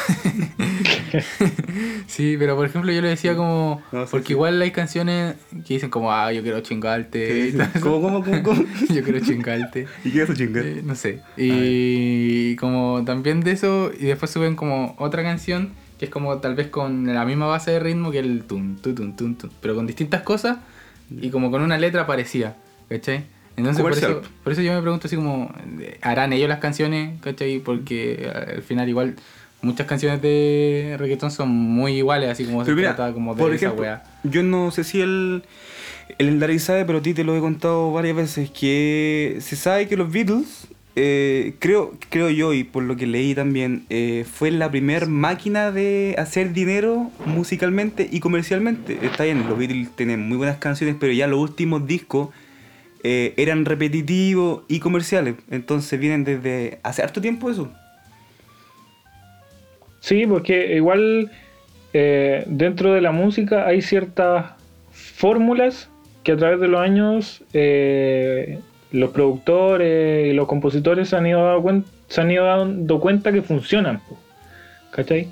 [2.08, 3.82] Sí, pero por ejemplo yo le decía como...
[3.92, 4.34] No, sí, porque sí.
[4.34, 5.36] igual hay canciones
[5.66, 7.54] que dicen como, ah, yo quiero chingarte.
[7.82, 8.64] ¿Cómo, cómo, cómo, cómo?
[8.94, 9.86] yo quiero chingarte.
[10.06, 10.66] ¿Y qué es chingar?
[10.66, 11.22] Eh, no sé.
[11.36, 16.56] Y como también de eso, y después suben como otra canción que es como tal
[16.56, 19.76] vez con la misma base de ritmo que el tun, tu, tun, tun, tun, pero
[19.76, 20.60] con distintas cosas
[21.10, 22.56] y como con una letra parecida,
[22.90, 23.26] ¿cachai?
[23.56, 25.52] Entonces por eso, por eso yo me pregunto así como,
[26.02, 27.20] ¿harán ellos las canciones?
[27.22, 27.60] ¿cachai?
[27.60, 29.16] Porque al final igual
[29.62, 33.54] muchas canciones de reggaetón son muy iguales, así como se mira, trata como de por
[33.54, 34.04] esa ejemplo, wea.
[34.24, 35.44] yo no sé si el,
[36.20, 39.88] el Larry sabe, pero a ti te lo he contado varias veces, que se sabe
[39.88, 40.68] que los Beatles,
[41.00, 45.72] eh, creo, creo yo, y por lo que leí también, eh, fue la primer máquina
[45.72, 48.98] de hacer dinero musicalmente y comercialmente.
[49.04, 52.30] Está bien, los Beatles tienen muy buenas canciones, pero ya los últimos discos
[53.04, 55.36] eh, eran repetitivos y comerciales.
[55.52, 57.72] Entonces vienen desde hace harto tiempo eso.
[60.00, 61.30] Sí, porque igual
[61.94, 64.52] dentro de la música hay ciertas
[64.92, 65.90] fórmulas
[66.24, 67.44] que a través de los años
[68.92, 73.32] los productores y los compositores se han ido, dado cuen- se han ido dando cuenta
[73.32, 74.02] que funcionan.
[74.92, 75.28] ¿Cachai?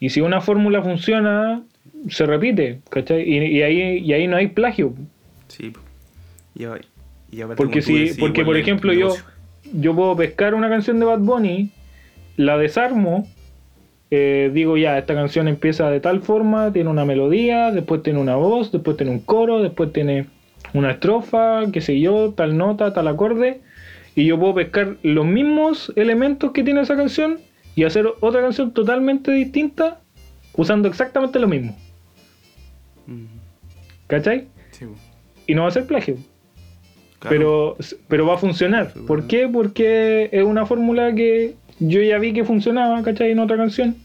[0.00, 1.62] Y si una fórmula funciona,
[2.08, 3.22] se repite, ¿cachai?
[3.28, 4.94] Y, y ahí, y ahí no hay plagio.
[5.48, 5.72] Sí.
[7.56, 11.70] Porque, si, decís, porque por ejemplo, yo puedo pescar una canción de Bad Bunny,
[12.36, 13.28] la desarmo,
[14.10, 18.36] eh, digo ya, esta canción empieza de tal forma, tiene una melodía, después tiene una
[18.36, 20.26] voz, después tiene un coro, después tiene
[20.74, 23.60] una estrofa, qué sé yo, tal nota, tal acorde,
[24.14, 27.38] y yo puedo pescar los mismos elementos que tiene esa canción
[27.74, 30.00] y hacer otra canción totalmente distinta
[30.56, 31.76] usando exactamente lo mismo.
[33.06, 33.26] Mm,
[34.08, 34.48] ¿Cachai?
[34.72, 34.86] Sí.
[35.46, 36.16] Y no va a ser plagio.
[37.20, 37.36] claro.
[37.36, 37.76] Pero,
[38.08, 38.92] pero va a funcionar.
[39.06, 39.48] ¿Por qué?
[39.48, 43.30] Porque es una fórmula que yo ya vi que funcionaba, ¿cachai?
[43.30, 43.96] En otra canción.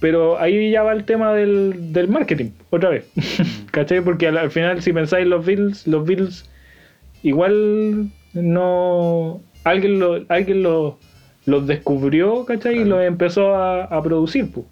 [0.00, 3.06] Pero ahí ya va el tema del, del marketing, otra vez.
[3.70, 4.02] ¿Cachai?
[4.02, 6.44] Porque al, al final, si pensáis los Beatles, los Beatles
[7.22, 9.40] igual no.
[9.64, 10.98] Alguien lo, alguien lo-
[11.46, 12.80] los descubrió, ¿cachai?
[12.80, 14.66] Y los empezó a, a producir, pues.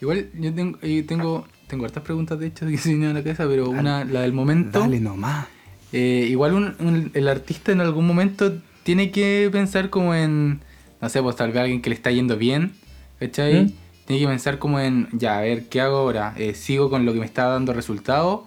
[0.00, 3.22] Igual yo tengo, yo tengo, tengo hartas preguntas de hecho que se vienen a la
[3.22, 4.80] cabeza, pero una, la del momento.
[4.80, 5.46] Dale nomás.
[5.92, 8.52] Eh, igual un- un- el artista en algún momento
[8.84, 10.60] tiene que pensar como en,
[11.00, 12.72] no sé, pues tal vez alguien que le está yendo bien,
[13.18, 13.64] ¿cachai?
[13.64, 13.72] ¿Mm?
[14.08, 16.32] Tiene que pensar como en, ya, a ver, ¿qué hago ahora?
[16.36, 18.44] Eh, ¿Sigo con lo que me está dando resultado?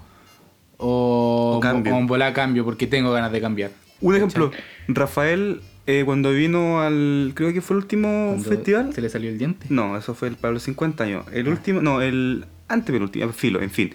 [0.77, 1.95] ¿O, O cambio.
[1.95, 3.71] o en volar cambio porque tengo ganas de cambiar?
[4.01, 4.51] Un ejemplo,
[4.87, 7.31] Rafael, eh, cuando vino al.
[7.35, 8.91] Creo que fue el último Cuando festival.
[8.93, 9.67] ¿Se le salió el diente?
[9.69, 11.25] No, eso fue el, para los 50 años.
[11.31, 13.93] El último, no, el antepenúltimo, filo, en fin.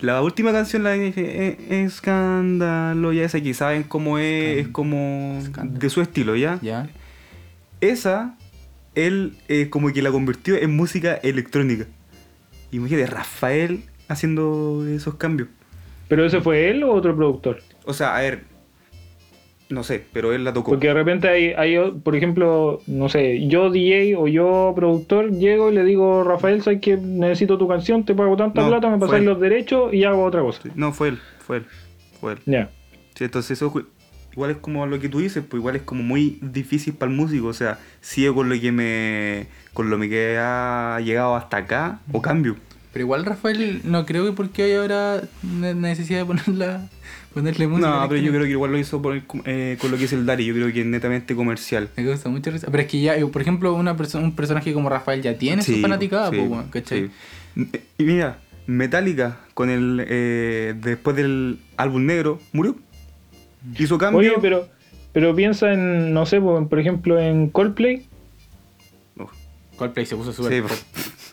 [0.00, 5.38] La última canción la dije, eh, escándalo, ya esa que saben cómo es, es como
[5.40, 5.78] Escándalo.
[5.80, 6.58] de su estilo, ¿ya?
[6.62, 6.88] ¿Ya?
[7.80, 8.36] Esa,
[8.94, 11.86] él eh, como que la convirtió en música electrónica.
[12.70, 15.48] Imagínate, Rafael haciendo esos cambios.
[16.08, 17.60] ¿Pero ese fue él o otro productor?
[17.84, 18.42] O sea, a ver,
[19.70, 20.72] no sé, pero él la tocó.
[20.72, 25.70] Porque de repente hay, hay, por ejemplo, no sé, yo DJ o yo productor llego
[25.70, 28.98] y le digo, Rafael, sabes que necesito tu canción, te pago tanta No, plata, me
[28.98, 30.60] pasáis los derechos y hago otra cosa.
[30.74, 31.66] No, fue él, fue él,
[32.20, 32.38] fue él.
[32.46, 32.70] Ya.
[33.14, 33.72] Sí, entonces eso
[34.34, 37.16] igual es como lo que tú dices, pues igual es como muy difícil para el
[37.16, 42.00] músico, o sea, sigo con lo que me con lo que ha llegado hasta acá
[42.12, 42.56] o cambio.
[42.92, 46.88] Pero igual Rafael, no creo que porque hay ahora ne- necesidad de ponerla,
[47.32, 47.88] ponerle música.
[47.90, 50.12] No, pero yo creo que igual lo hizo por el- eh, con lo que es
[50.12, 50.44] el Dari.
[50.44, 51.88] Yo creo que es netamente comercial.
[51.96, 52.52] Me gusta mucho.
[52.52, 55.62] Pero es que ya, eh, por ejemplo, una persona, un personaje como Rafael ya tiene
[55.64, 57.10] su Sí, fanaticada, sí, pues, ¿cachai?
[57.56, 57.68] sí.
[57.98, 62.76] Y mira, Metallica, con el eh, después del álbum negro, murió.
[63.78, 64.18] Hizo cambio.
[64.18, 64.68] Oye, pero,
[65.12, 68.06] pero piensa en, no sé, por ejemplo, en Coldplay.
[69.76, 70.62] Coldplay se puso súper.
[70.68, 70.84] sí.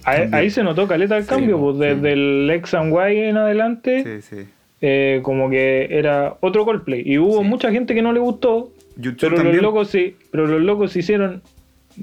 [0.03, 4.21] Ahí, se notó caleta el Sí, cambio, pues desde el X and Y en adelante,
[4.21, 4.49] sí, sí.
[4.81, 7.03] eh, como que era otro Coldplay.
[7.05, 7.47] Y hubo Sí.
[7.47, 10.99] mucha gente que no le gustó, YouTube pero los locos sí, pero los locos se
[10.99, 11.43] hicieron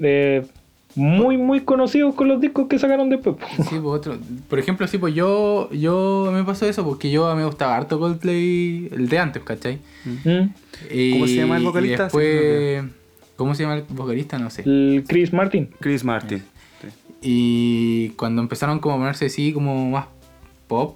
[0.01, 0.43] eh,
[0.95, 3.35] muy, muy conocidos con los discos que sacaron después.
[3.37, 3.45] po.
[3.63, 4.17] Sí, pues otro.
[4.49, 8.89] Por ejemplo, sí, pues yo, yo me pasó eso porque yo me gustaba harto Coldplay,
[8.91, 9.79] el de antes, ¿cachai?
[10.05, 10.49] ¿Mm?
[10.91, 12.03] Y- ¿Cómo se llama el y vocalista?
[12.03, 12.83] después,
[13.35, 14.37] ¿Cómo se llama el vocalista?
[14.39, 14.63] No sé.
[14.65, 15.69] El Chris Martin.
[15.79, 16.39] Chris Martin.
[16.39, 16.87] Sí.
[17.21, 20.05] Y cuando empezaron como a ponerse así como más
[20.67, 20.95] pop,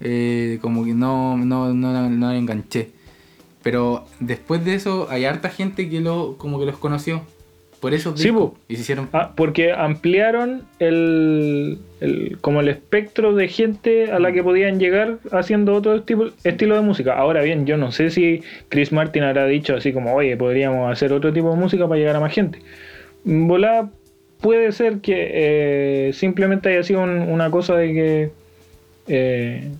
[0.00, 2.90] eh, como que no, no, no, no le enganché.
[3.62, 7.22] Pero después de eso hay harta gente que lo como que los conoció.
[7.80, 8.56] Por eso Sí, po.
[8.68, 14.32] y se hicieron Ah, porque ampliaron el, el- como el espectro de gente a la
[14.32, 17.14] que podían llegar haciendo otro tipo, estilo de música.
[17.14, 21.12] Ahora bien, yo no sé si Chris Martin habrá dicho así como, oye, podríamos hacer
[21.14, 22.58] otro tipo de música para llegar a más gente.
[23.24, 23.88] Volá,
[24.42, 25.30] puede ser que
[26.08, 28.30] eh, simplemente haya sido un- una cosa de que
[29.08, 29.70] eh,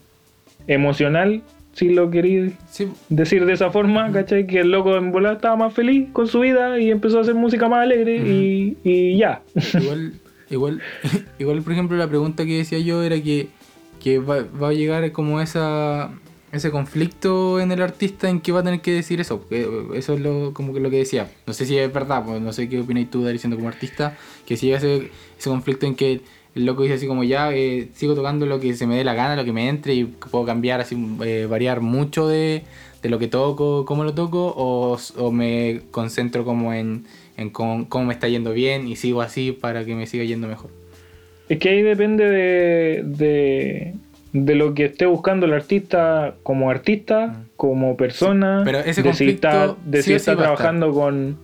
[0.67, 1.43] emocional,
[1.81, 4.47] si lo queréis Sí, decir de esa forma, ¿cachai?
[4.47, 7.35] Que el loco en volar estaba más feliz con su vida y empezó a hacer
[7.35, 9.41] música más alegre y, y ya.
[9.81, 10.13] igual,
[10.51, 10.83] igual,
[11.39, 13.49] igual, por ejemplo, la pregunta que decía yo era que,
[13.99, 16.11] que va, va a llegar como esa
[16.53, 19.43] ese conflicto en el artista en que va a tener que decir eso.
[19.95, 21.31] Eso es lo, como que lo que decía.
[21.47, 24.19] No sé si es verdad, pues no sé qué opináis tú, Dari, siendo como artista,
[24.45, 26.21] que si llega ese, ese conflicto en que
[26.55, 29.15] el loco dice así como ya, eh, sigo tocando lo que se me dé la
[29.15, 32.63] gana, lo que me entre y puedo cambiar, así eh, variar mucho de,
[33.03, 37.05] de lo que toco, cómo lo toco, o, o me concentro como en,
[37.37, 40.49] en cómo, cómo me está yendo bien y sigo así para que me siga yendo
[40.49, 40.71] mejor.
[41.49, 43.95] Es que ahí depende de, de,
[44.33, 49.25] de lo que esté buscando el artista como artista, como persona, pero ese de si
[49.25, 51.39] conflicto está, de sí si está trabajando con...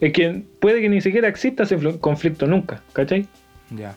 [0.00, 3.26] Es que puede que ni siquiera exista ese fl- conflicto nunca, ¿cachai?
[3.76, 3.96] Ya.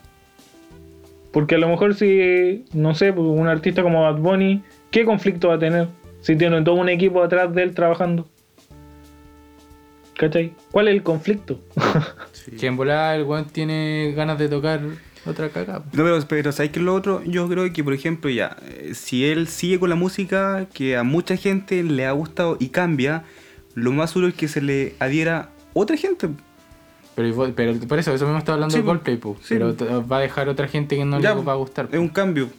[1.31, 5.47] Porque a lo mejor si, no sé, pues, un artista como Bad Bunny, ¿qué conflicto
[5.47, 5.87] va a tener
[6.21, 8.27] si tiene todo un equipo atrás de él trabajando?
[10.17, 10.53] ¿Cachai?
[10.71, 11.59] ¿Cuál es el conflicto?
[12.59, 14.81] Que en volar el weón tiene ganas de tocar
[15.25, 15.83] otra caca.
[15.93, 17.23] No, pero, pero ¿sabes qué es lo otro?
[17.23, 21.03] Yo creo que, por ejemplo, ya, eh, si él sigue con la música que a
[21.03, 23.23] mucha gente le ha gustado y cambia,
[23.75, 26.29] lo más seguro es que se le adhiera otra gente.
[27.15, 28.86] Pero, pero por eso, eso mismo está hablando Sí, de.
[28.86, 29.38] Coldplay, po.
[29.41, 31.89] Sí, pero va a dejar otra gente que no Ya, le va a gustar.
[31.91, 32.50] Es un cambio,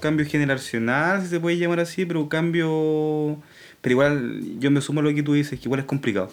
[0.00, 3.38] cambio generacional, si se puede llamar así, pero un cambio...
[3.80, 6.30] Pero igual yo me sumo a lo que tú dices, que igual es complicado.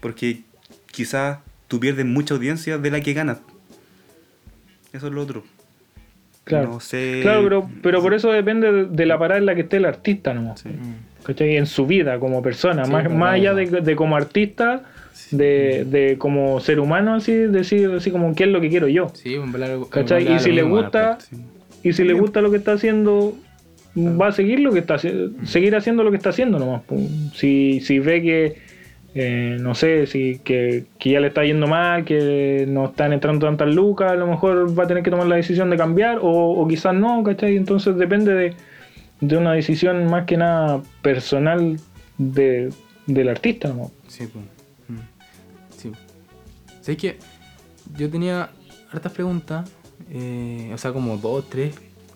[0.00, 0.42] Porque
[0.90, 3.38] quizás tú pierdes mucha audiencia de la que ganas.
[4.92, 5.44] Eso es lo otro.
[6.44, 6.68] Claro.
[6.68, 7.20] No sé...
[7.22, 10.34] Claro, pero, pero por eso depende de, la parada en la que esté el artista,
[10.34, 10.56] ¿no?
[10.56, 10.70] Sí.
[11.24, 11.56] ¿Cachai?
[11.56, 14.84] En su vida como persona, Sí, más, pues, más allá de como artista,
[15.30, 19.08] de, de como ser humano, así, decir así como qué es lo que quiero yo.
[20.36, 21.36] Y si le gusta, Sí.
[21.82, 23.34] y si le gusta lo que está haciendo,
[23.96, 26.82] va a seguir lo que está haci- seguir haciendo lo que está haciendo nomás.
[27.34, 28.68] Si, si ve que
[29.14, 33.46] eh, no sé, si que, que ya le está yendo mal, que no están entrando
[33.46, 36.28] tantas lucas, a lo mejor va a tener que tomar la decisión de cambiar, o,
[36.52, 37.56] o quizás no, ¿cachai?
[37.56, 38.52] Entonces depende de,
[39.20, 41.78] de una decisión más que nada personal
[42.18, 42.68] de,
[43.06, 43.90] del artista, ¿no?
[44.06, 44.44] Sí, pues.
[46.88, 47.18] ¿Sabes que
[47.98, 48.48] Yo tenía
[48.90, 49.68] hartas preguntas,
[50.10, 51.74] eh, o sea, como dos, tres,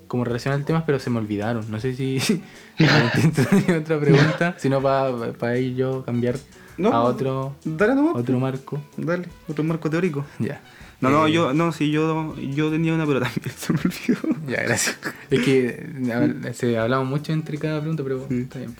[0.09, 1.71] como relacionadas al tema, pero se me olvidaron.
[1.71, 2.17] No sé si
[2.79, 3.43] intento
[3.79, 6.37] otra pregunta, sino para ir yo cambiar
[6.79, 8.15] No, a otro, Dale nomás.
[8.17, 8.83] otro marco.
[8.97, 10.25] Dale, otro marco teórico.
[10.39, 10.63] Ya.
[11.03, 14.37] No, no, Eh, yo, no, sí, yo, yo tenía una, pero también se me olvidó.
[14.49, 14.99] Ya, gracias.
[15.31, 18.39] Es que se hablamos mucho entre cada pregunta, pero Sí.
[18.41, 18.75] está bien.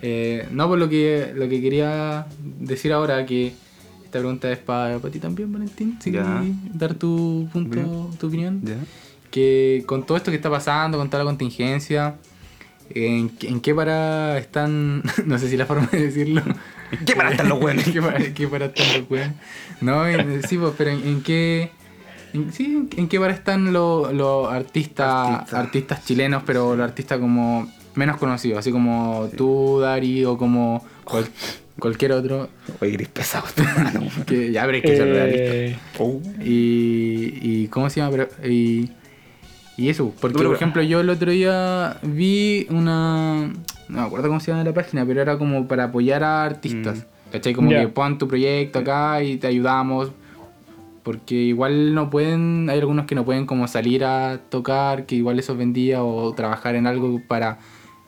[0.00, 2.26] Eh, no, por lo que, lo que quería
[2.60, 3.52] decir ahora, que
[4.14, 5.98] esta pregunta es para ti también, Valentín.
[6.00, 6.12] Si
[6.72, 8.62] dar tu punto, tu opinión.
[9.32, 12.14] Que con todo esto que está pasando, con toda la contingencia,
[12.90, 16.42] ¿en, qué- en qué para están, no sé si la forma de decirlo.
[16.92, 17.84] ¿En qué para están los buenos?
[17.88, 19.34] ¿En qué para, en qué para están los buenos?
[19.80, 21.72] No, en- sí, pues, pero en, qué...
[22.52, 25.54] sí, en, qué para están los, los artistas, Artistas.
[25.58, 31.26] artistas chilenos, pero los artistas como menos conocidos, así como tú, Dari, o como cual-
[31.78, 32.48] cualquier otro.
[32.80, 34.02] Oye, gris pesado, tu hermano.
[34.26, 35.42] Que ya habréis que ser realista.
[35.54, 36.20] Eh, Oh.
[36.42, 38.10] Y, y ¿cómo se llama?
[38.12, 38.90] Pero, y,
[39.76, 43.52] Y eso, porque Pero- por ejemplo yo el otro día vi una...
[43.88, 46.98] No me acuerdo cómo se llama la página, pero era como para apoyar a artistas.
[46.98, 47.32] Mm.
[47.32, 47.52] ¿Cachai?
[47.54, 50.10] Como que pon tu proyecto acá y te ayudamos.
[51.02, 55.38] Porque igual no pueden, hay algunos que no pueden como salir a tocar, que igual
[55.38, 57.58] eso vendía o trabajar en algo para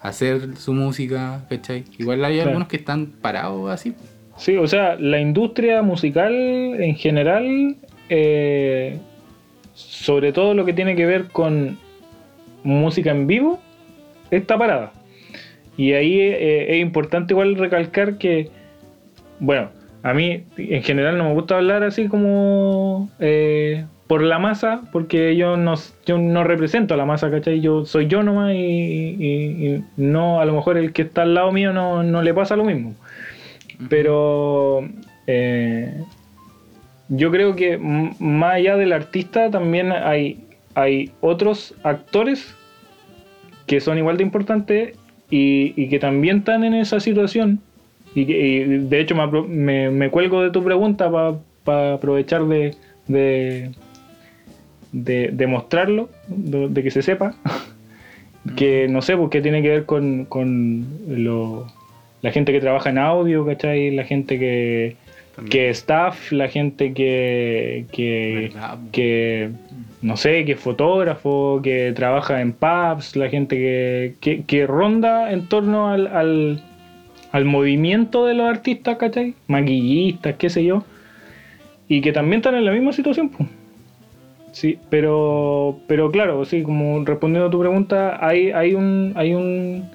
[0.08, 1.84] hacer su música, ¿cachai?
[1.98, 2.50] Igual hay Claro.
[2.50, 3.94] algunos que están parados así.
[4.36, 7.76] Sí, o sea, la industria musical en general,
[8.08, 8.98] eh,
[9.74, 11.78] sobre todo lo que tiene que ver con
[12.62, 13.58] música en vivo,
[14.30, 14.92] está parada.
[15.76, 18.50] Y ahí eh, es importante igual recalcar que,
[19.40, 19.70] bueno,
[20.02, 25.34] a mí en general no me gusta hablar así como eh, por la masa, porque
[25.36, 25.74] yo no,
[26.06, 27.60] yo no represento a la masa, ¿cachai?
[27.60, 31.34] Yo soy yo nomás y, y- y no, a lo mejor el que está al
[31.34, 32.94] lado mío no, no le pasa lo mismo.
[33.88, 34.88] Pero
[35.26, 35.92] eh,
[37.08, 40.38] yo creo que más allá del artista también hay,
[40.74, 42.54] hay otros actores
[43.66, 44.96] que son igual de importantes
[45.30, 47.60] y, y que también están en esa situación.
[48.14, 51.10] Y, y de hecho me, me- me cuelgo de tu pregunta
[51.64, 52.74] para aprovechar de,
[53.08, 53.72] de,
[54.92, 57.34] de, de mostrarlo, de, de que se sepa.
[58.56, 61.66] que no sé, porque tiene que ver con, con lo-
[62.22, 63.90] la gente que trabaja en audio, ¿cachai?
[63.90, 64.96] La gente que,
[65.34, 65.50] También.
[65.50, 67.84] que staff, la gente que,
[68.92, 69.50] que,
[70.02, 75.32] no sé, que es fotógrafo, que trabaja en pubs, la gente que, que, que ronda
[75.32, 76.62] en torno al, al,
[77.32, 79.34] al movimiento de los artistas, ¿cachai?
[79.48, 80.84] Maquillistas, qué sé yo.
[81.88, 83.48] Y que también están en la misma situación, pues.
[84.56, 89.90] Sí, pero, pero claro, sí, como respondiendo a tu pregunta, hay, hay un, hay un,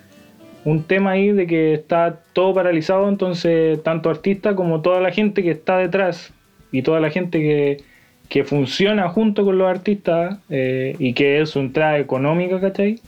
[0.65, 5.41] un tema ahí de que está todo paralizado, entonces tanto artista como toda la gente
[5.41, 6.31] que está detrás
[6.71, 7.83] y toda la gente que,
[8.29, 12.99] que funciona junto con los artistas eh, y que es su entrada económica, ¿cachai?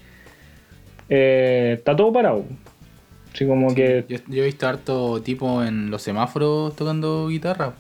[1.08, 2.46] Eh, está todo parado.
[3.32, 7.76] Así como que Yo, yo he visto harto tipo en los semáforos tocando guitarra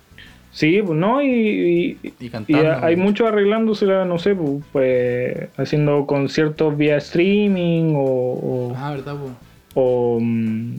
[0.53, 2.85] sí, pues no, y, y- y y cantando.
[2.85, 9.15] hay muchos arreglándosela, no sé, pues, pues, haciendo conciertos vía streaming o, o- Ah, ¿verdad?
[9.17, 9.29] po?
[9.75, 10.75] o, mm,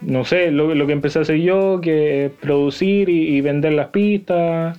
[0.00, 3.88] no sé, lo, lo que empecé a hacer yo, que es producir y, vender las
[3.88, 4.78] pistas.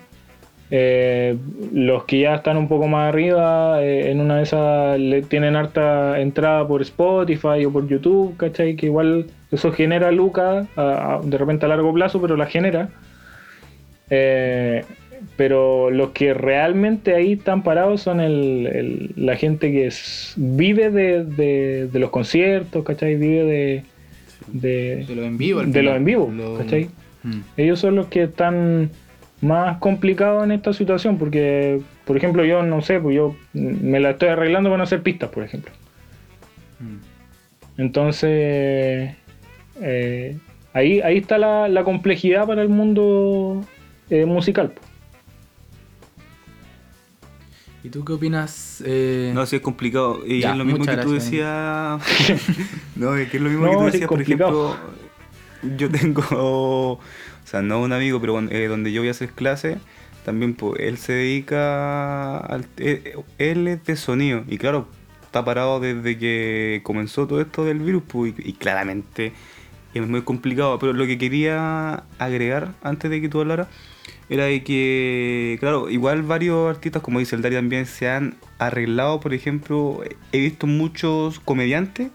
[0.72, 1.36] Eh,
[1.74, 5.56] los que ya están un poco más arriba, eh, en una de esas le tienen
[5.56, 8.76] harta entrada por Spotify o por YouTube, ¿cachai?
[8.76, 10.68] Que igual eso genera lucas
[11.24, 12.90] de repente a largo plazo, pero la genera.
[14.10, 14.84] Eh,
[15.36, 20.90] pero los que realmente ahí están parados son el, el- la gente que es- vive
[20.90, 23.16] de, de- de los conciertos, ¿cachai?
[23.16, 23.84] Vive de,
[24.48, 25.60] de, De lo en vivo.
[25.60, 25.86] de final.
[25.86, 26.90] lo en vivo, Lo- ¿cachai?
[27.24, 27.40] Mm.
[27.58, 28.90] Ellos son los que están
[29.42, 34.12] más complicados en esta situación porque, por ejemplo, yo no sé, pues yo me la
[34.12, 35.72] estoy arreglando para no hacer pistas, por ejemplo.
[36.80, 37.82] Mm.
[37.82, 39.12] Entonces,
[39.82, 40.38] eh,
[40.74, 43.64] ahí, ahí está la, la complejidad para el mundo
[44.10, 44.74] eh, musical.
[47.84, 48.84] ¿Y tú qué opinas?
[48.86, 50.22] eh, No, sí es complicado.
[50.26, 52.02] Y Ya, es lo mismo que tú decías.
[52.96, 54.76] no, es que es lo mismo No, que tú decías, por ejemplo.
[55.78, 57.00] Yo tengo.
[57.42, 59.80] O sea, no un amigo, pero eh, donde yo voy a hacer clases,
[60.24, 62.38] también pues, él se dedica.
[62.38, 64.44] Al, eh, él es de sonido.
[64.48, 64.88] Y claro,
[65.24, 69.34] está parado desde que comenzó todo esto del virus, pues, y, y claramente
[69.96, 70.78] es muy complicado.
[70.78, 73.68] Pero lo que quería agregar antes de que tú hablaras
[74.30, 79.20] era de que, claro, igual varios artistas, como dice el Dari también, se han arreglado,
[79.20, 80.02] por ejemplo,
[80.32, 82.10] he visto muchos comediantes,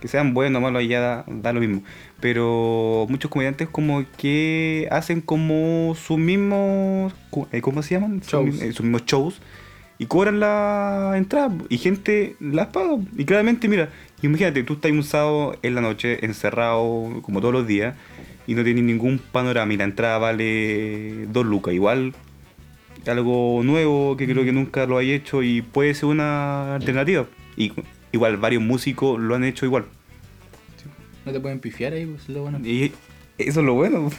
[0.00, 1.82] que sean buenos o malos, ya da, da lo mismo,
[2.20, 7.12] pero muchos comediantes como que hacen como sus mismos,
[7.52, 8.22] eh, ¿cómo se llaman?
[8.22, 8.54] Sus Shows.
[8.54, 9.40] mi- eh, Sus mismos shows.
[9.98, 12.96] Y cobran la entrada y gente las paga.
[13.18, 13.90] Y claramente, mira,
[14.22, 17.96] imagínate, tú estás un sábado en la noche encerrado como todos los días
[18.50, 21.72] y no tienes ningún panorama y la entrada vale dos lucas.
[21.72, 22.12] Igual
[23.06, 27.26] algo nuevo que creo que nunca lo hay hecho y puede ser una alternativa.
[27.56, 27.72] Y
[28.10, 29.84] igual varios músicos lo han hecho igual.
[31.24, 32.58] No te pueden pifiar ahí, pues lo bueno.
[32.64, 32.90] Y
[33.38, 34.10] eso es lo bueno.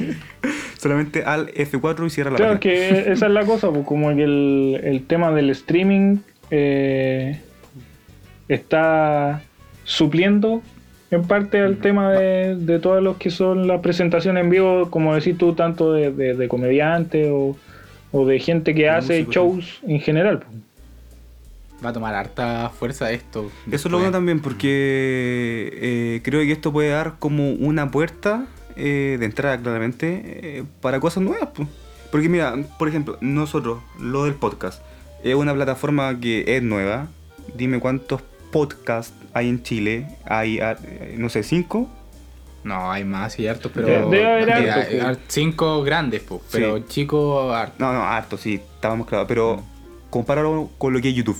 [0.78, 2.74] Solamente al F4 y cierra la Claro, página.
[2.74, 6.16] que esa es la cosa, pues como que el, el tema del streaming
[6.50, 7.38] eh,
[8.48, 9.42] está
[9.84, 10.62] supliendo
[11.10, 15.14] en parte al tema de, de todos los que son las presentaciones en vivo, como
[15.14, 17.56] decís tú, tanto de, de, de comediantes o,
[18.12, 20.44] o de gente que hace shows en general.
[21.84, 23.50] Va a tomar harta fuerza esto.
[23.70, 28.46] Eso es lo bueno también porque eh, creo que esto puede dar como una puerta
[28.76, 31.48] eh, de entrada claramente eh, para cosas nuevas.
[31.48, 31.66] po.
[32.10, 34.82] Porque mira, por ejemplo, nosotros, lo del podcast,
[35.24, 37.08] es una plataforma que es nueva.
[37.56, 40.06] Dime cuántos podcasts hay en Chile.
[40.26, 40.76] Hay, ah,
[41.16, 41.88] no sé, cinco.
[42.62, 43.86] No, hay más y hartos, pero.
[44.10, 45.18] Debe- haber de- pues.
[45.28, 46.84] cinco grandes, pues, pero Sí.
[46.88, 47.80] chicos, hartos.
[47.80, 49.26] No, no, harto, sí, estábamos claros.
[49.28, 49.62] Pero
[50.10, 51.38] compáralo con lo que es YouTube.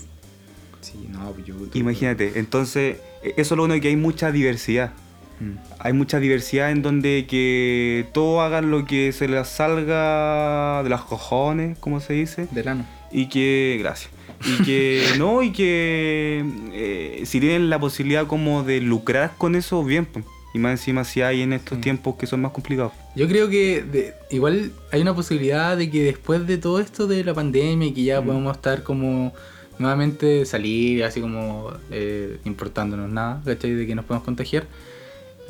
[0.81, 1.53] Sí, no, pues yo.
[1.75, 4.93] Imagínate, entonces, e- eso es lo bueno que hay mucha diversidad.
[5.39, 5.57] Mm.
[5.79, 11.01] Hay mucha diversidad en donde que todos hagan lo que se les salga de las
[11.01, 12.47] cojones, como se dice.
[12.51, 12.85] De lano.
[13.11, 14.11] Y que, gracias.
[14.45, 19.83] Y que, no, y que eh, si tienen la posibilidad como de lucrar con eso,
[19.83, 20.05] bien.
[20.05, 20.25] pues.
[20.53, 21.81] Y más encima si hay en estos Sí.
[21.83, 22.91] tiempos que son más complicados.
[23.15, 27.23] Yo creo que de- igual hay una posibilidad de que después de todo esto de
[27.23, 29.31] la pandemia y que ya podemos estar como
[29.79, 33.71] nuevamente salir así como eh, importándonos nada, ¿cachai?
[33.75, 34.65] De que nos podemos contagiar.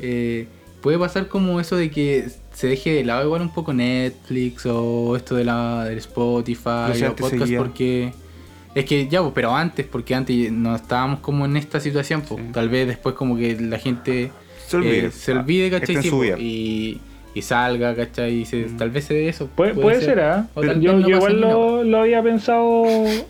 [0.00, 0.46] eh,
[0.80, 5.16] puede pasar como eso de que se deje de lado igual un poco Netflix o
[5.16, 8.12] esto de la del Spotify o podcast porque
[8.74, 12.40] es que ya, pues, pero antes, porque antes no estábamos como en esta situación, pues,
[12.42, 12.48] Sí.
[12.52, 14.30] tal vez después como que la gente
[14.66, 15.06] Se olvide.
[15.06, 16.02] eh, se olvide, Ah, ¿cachai?
[16.02, 16.36] Sí, vida.
[16.38, 17.00] y,
[17.34, 18.40] y salga, ¿cachai?
[18.40, 18.76] Y se- Mm.
[18.76, 19.46] tal vez se dé eso.
[19.54, 20.48] Puede, puede ser, ¿ah?
[20.80, 22.84] Yo, no igual lo, lo había pensado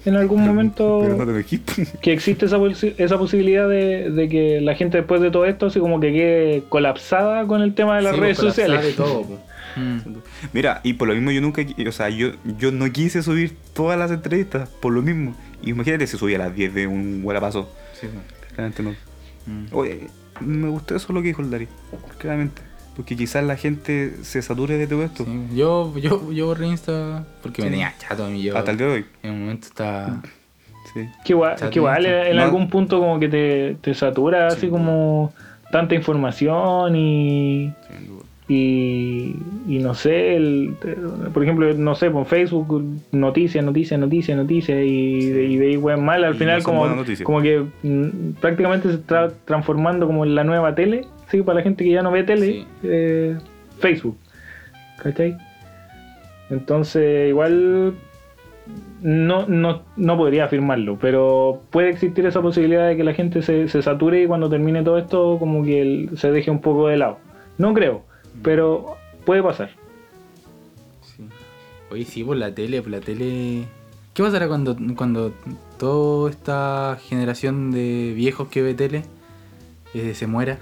[0.05, 1.72] en algún momento Pero no te me quito.
[2.03, 5.66] que existe esa, posi- esa posibilidad de, de que la gente después de todo esto
[5.66, 8.82] así como que quede colapsada con el tema de las Sí, redes sociales.
[8.84, 9.38] de todo, po.
[9.77, 9.99] Mm.
[10.53, 13.99] Mira, y por lo mismo yo nunca, o sea, yo, yo no quise subir todas
[13.99, 15.35] las entrevistas, por lo mismo.
[15.62, 17.70] Imagínate si subía a las 10 de un guarapazo.
[18.01, 18.91] Sí, no.
[19.47, 19.66] Mm.
[19.73, 20.09] Oye,
[20.41, 21.68] me gustó eso lo que dijo el Dari,
[22.18, 22.62] claramente.
[22.97, 25.25] Porque quizás la gente se sature de todo esto.
[25.25, 28.43] Sí, Yo, yo, yo borré Insta porque me tenía chato a mí.
[28.43, 29.07] Yo, Hasta el día de hoy.
[29.23, 30.20] En un momento estaba.
[30.93, 31.09] Sí.
[31.25, 32.43] Que igual, que igual en No.
[32.43, 35.33] algún punto como que te, te satura así como
[35.70, 38.25] tanta información y, sin duda.
[38.55, 39.36] Y,
[39.66, 40.74] y no sé, el-
[41.32, 46.00] por ejemplo, no sé, por Facebook, noticias, noticias, noticias, noticias y, de- y veis weas
[46.00, 46.86] mal, al Y final no como,
[47.24, 51.62] como que mm, prácticamente se está transformando como en la nueva tele, sí, para la
[51.62, 52.66] gente que ya no ve tele, Sí.
[52.82, 53.36] eh,
[53.78, 54.16] Facebook,
[55.03, 55.36] ¿cachai?
[56.50, 57.94] Entonces igual
[59.03, 63.68] no, no, no podría afirmarlo, pero puede existir esa posibilidad de que la gente se,
[63.68, 66.98] se sature y cuando termine todo esto como que el- se deje un poco de
[66.98, 67.18] lado.
[67.59, 68.03] No creo,
[68.43, 69.70] pero puede pasar.
[71.03, 71.24] Sí.
[71.91, 73.64] Oye, sí, por la tele, por la tele.
[74.14, 75.33] ¿Qué pasará cuando, cuando
[75.78, 79.05] toda esta generación de viejos que ve tele
[79.95, 80.59] eh, se muera?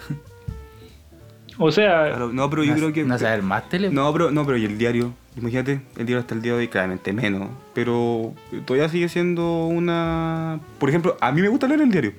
[1.59, 3.05] O sea, Claro, no, pero yo ¿No- creo que.
[3.05, 3.91] ¿No se va a ver más tele?
[3.91, 5.13] No, pero, no, pero y el diario.
[5.37, 7.51] Imagínate, el diario hasta el día de hoy, claramente menos.
[7.75, 8.35] Pero
[8.67, 10.59] todavía sigue siendo una.
[10.79, 12.13] Por ejemplo, a mí me gusta leer el diario.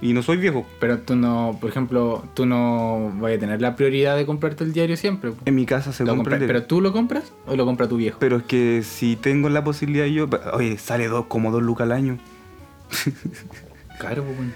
[0.00, 0.64] Y no soy viejo.
[0.78, 4.72] Pero tú no, por ejemplo, tú no vas a tener la prioridad de comprarte el
[4.72, 5.32] diario siempre.
[5.44, 6.46] En mi casa se Lo compra el.
[6.46, 8.18] ¿Pero tú lo compras o lo compra tu viejo?
[8.20, 10.28] Pero es que si tengo la posibilidad yo.
[10.52, 12.18] Oye, sale dos, como dos lucas al año.
[13.98, 14.52] Claro, pues, bueno.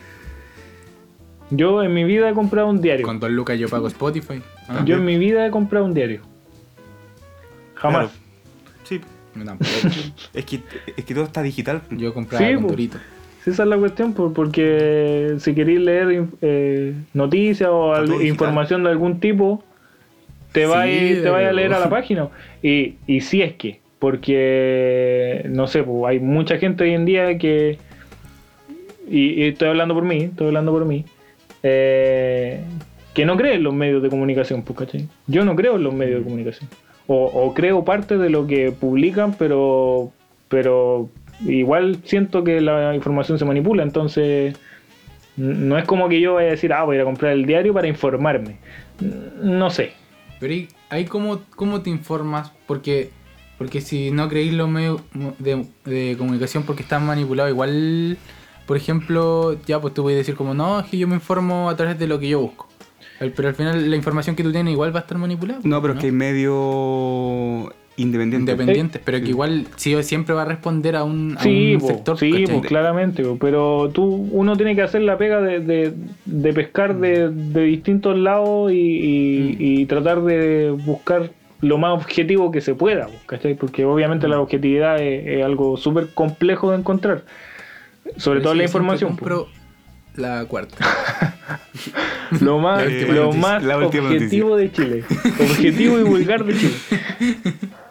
[1.51, 3.05] yo en mi vida he comprado un diario.
[3.05, 4.41] Con dos lucas yo pago Spotify.
[4.69, 6.23] Ah, Yo en mi vida he comprado un diario.
[7.75, 8.11] Jamás.
[8.11, 8.11] Claro.
[8.85, 9.01] Sí.
[9.35, 9.71] yo tampoco.
[10.35, 10.63] Es que,
[10.97, 11.83] es que todo está digital.
[11.91, 12.69] Yo compraba Sí, con.
[12.69, 12.99] Dorito.
[13.45, 18.85] Sí, Esa es la cuestión, por- porque si queréis leer eh, noticias o al- información
[18.85, 19.65] de algún tipo,
[20.53, 22.29] te Sí, vais te vais a leer a la página.
[22.63, 27.37] Y, y si es que, porque, no sé, pues, hay mucha gente hoy en día
[27.39, 27.79] que,
[29.09, 31.05] y, y estoy hablando por mí, estoy hablando por mí,
[31.63, 32.61] eh,
[33.15, 35.09] que no cree en los medios de comunicación, pues, ¿cachai?
[35.27, 36.69] Yo no creo en los medios de comunicación.
[37.09, 40.13] O, o creo parte de lo que publican, pero,
[40.49, 41.09] pero
[41.47, 44.57] igual siento que la información se manipula, entonces
[45.37, 47.47] no es como que yo vaya a decir, ah, voy a ir a comprar el
[47.47, 48.59] diario para informarme.
[49.43, 49.93] No sé.
[50.39, 53.11] Pero ahí, ahí cómo, cómo te informas, porque
[53.63, 55.03] porque si no creéis los medios
[55.39, 58.19] de, de comunicación porque están manipulados, igual,
[58.67, 61.77] por ejemplo, ya pues tú puedes decir como, no, es que yo me informo a
[61.77, 62.69] través de lo que yo busco.
[63.21, 65.61] Pero al final la información que tú tienes igual va a estar manipulada.
[65.63, 69.01] No, pero es que hay medios independientes.
[69.05, 72.19] Pero que igual sí, siempre va a responder a un, a Sí, un po, sector.
[72.19, 75.93] sí po, claramente, po, pero tú uno tiene que hacer la pega de, de-
[76.25, 81.31] de pescar de, de distintos lados y, y- y tratar de buscar
[81.61, 83.55] lo más objetivo que se pueda, ¿cachai?
[83.55, 87.23] Porque obviamente la objetividad es, es algo súper complejo de encontrar,
[88.17, 89.17] sobre Pero todo sí, la información.
[90.17, 90.77] la cuarta.
[92.41, 95.05] Lo más, La última lo noticia, más la última objetivo de Chile,
[95.39, 96.75] objetivo y vulgar de Chile.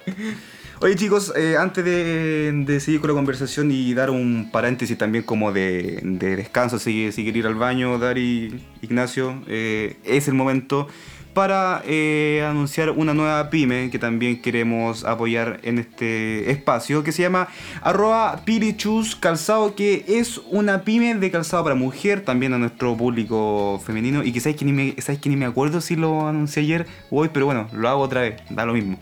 [0.83, 5.23] Oye chicos, eh, antes de, de seguir con la conversación y dar un paréntesis también
[5.23, 10.87] como de, de descanso, si, si ir al baño, Dari, Ignacio, eh, es el momento.
[11.33, 17.21] para eh, anunciar una nueva pyme que también queremos apoyar en este espacio que se
[17.21, 17.47] llama
[17.81, 23.81] arroba pirichus calzado que es una pyme de calzado para mujer también a nuestro público
[23.85, 26.87] femenino y que sabes que ni me, que ni me acuerdo si lo anuncié ayer
[27.09, 28.97] o hoy pero bueno lo hago otra vez da lo mismo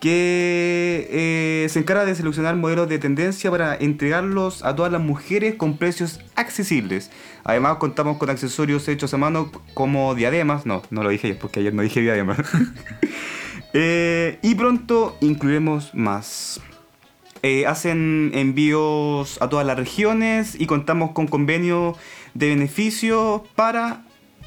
[0.00, 5.54] que eh, se encarga de seleccionar modelos de tendencia para entregarlos a todas las mujeres
[5.54, 7.10] con precios accesibles.
[7.44, 11.60] Además contamos con accesorios hechos a mano como diademas, no, no lo dije ayer porque
[11.60, 12.38] ayer no dije diademas.
[13.72, 16.60] Eh, y pronto incluiremos más.
[17.44, 21.94] Eh, hacen envíos a todas las regiones y contamos con convenio
[22.34, 24.02] de beneficio para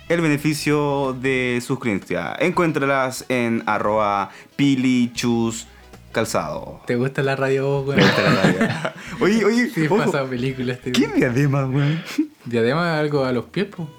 [0.09, 2.27] el beneficio de suscripción.
[2.39, 5.67] Encuéntralas en arroba pilichus
[6.11, 6.81] calzado.
[6.85, 7.97] ¿Te gusta la radio, güey?
[9.21, 10.77] oye, oye, Sí, ojo, pasa películas.
[10.77, 11.19] Este ¿qué güey.
[11.19, 12.01] diadema, weón?
[12.45, 13.89] ¿Diadema algo a los pies, po?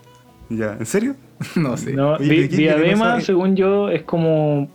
[0.51, 1.17] Ya, ¿en serio?
[1.57, 1.93] no sé.
[1.93, 4.69] No, Oye, di- ¿pero qué tiene diadema, según yo, es como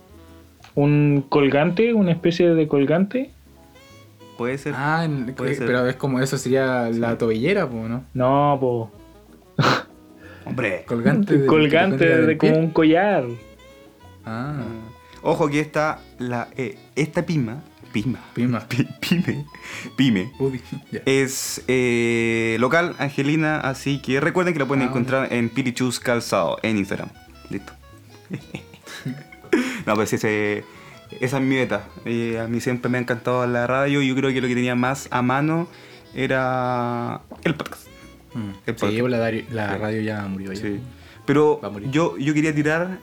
[0.74, 3.30] un colgante, una especie de colgante.
[4.36, 4.74] Puede ser.
[4.76, 5.06] Ah,
[5.36, 5.66] Puede ser.
[5.66, 8.04] pero es como eso sería la tobillera, po, ¿no?
[8.14, 8.90] No, po.
[10.44, 10.84] Hombre.
[10.86, 13.24] Colgante de, colgante de como un collar.
[14.24, 14.62] Ah,
[15.22, 17.62] Ojo que esta, la, eh, esta pima,
[17.92, 18.60] pima, pima.
[18.68, 19.44] pi- pyme,
[19.96, 20.60] pyme, Udi.
[20.90, 21.00] Ya.
[21.04, 26.58] es eh, local, Angelina, así que recuerden que la pueden Ah, encontrar en Pirichus Calzado
[26.62, 27.10] en Instagram.
[27.50, 27.72] Listo.
[29.86, 30.64] no, pues ese,
[31.20, 31.84] esa es mi meta.
[32.06, 34.54] Eh, a mí siempre me ha encantado la radio y yo creo que lo que
[34.54, 35.68] tenía más a mano
[36.14, 37.86] era el podcast.
[38.34, 38.50] Mm.
[38.76, 39.78] Sí, la, dari- la Sí.
[39.80, 40.52] radio ya murió.
[40.52, 40.60] Ya.
[40.60, 40.80] Sí.
[41.26, 41.60] Pero
[41.90, 42.98] yo, yo quería tirar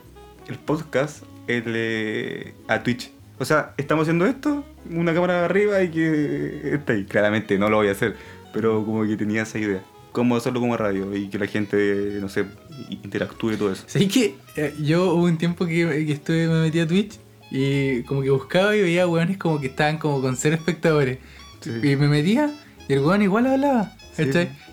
[0.48, 3.10] el podcast el, eh, a Twitch.
[3.38, 7.04] O sea, estamos haciendo esto, una cámara arriba y que está ahí.
[7.04, 8.16] Claramente no lo voy a hacer,
[8.52, 9.82] pero como que tenía esa idea.
[10.12, 12.44] Cómo hacerlo como radio y que la gente, no sé,
[12.90, 13.84] interactúe y todo eso.
[13.86, 17.18] ¿Sabes que eh, yo hubo un tiempo que, que estuve, me metí a Twitch
[17.50, 21.18] y como que buscaba y veía weones como que estaban como con cero espectadores.
[21.60, 21.70] Sí.
[21.82, 22.50] Y me metía
[22.88, 23.92] y el weón igual hablaba.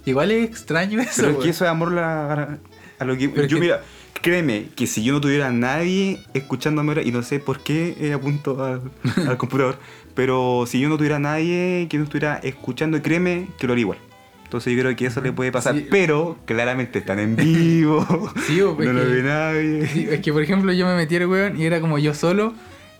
[0.06, 1.12] Igual es extraño eso.
[1.24, 2.58] Pero es que eso es amor la-
[3.00, 3.30] a lo que...
[3.30, 3.82] Pero yo que- mira,
[4.22, 7.96] créeme, que si yo no tuviera a nadie escuchándome ahora, y no sé por qué
[8.00, 8.82] eh, apunto al,
[9.28, 9.78] al computador,
[10.14, 13.82] pero si yo no tuviera a nadie que no estuviera escuchando, créeme que lo haría
[13.82, 13.98] igual.
[14.46, 15.88] Entonces yo creo que eso le puede pasar, Sí.
[15.90, 18.06] pero claramente están en vivo,
[18.48, 19.88] Sí, no lo que- ve nadie.
[19.88, 22.54] Sí, es que por ejemplo yo me metí al weón y era como yo solo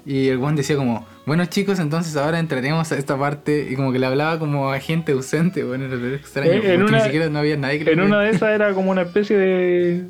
[0.06, 3.92] y el weón decía como, bueno chicos, entonces ahora entraremos a esta parte y como
[3.92, 7.04] que le hablaba como a gente ausente, bueno, era extraño, Eh, en porque una- ni
[7.04, 10.06] siquiera no había nadie que En una de esas era como una especie de,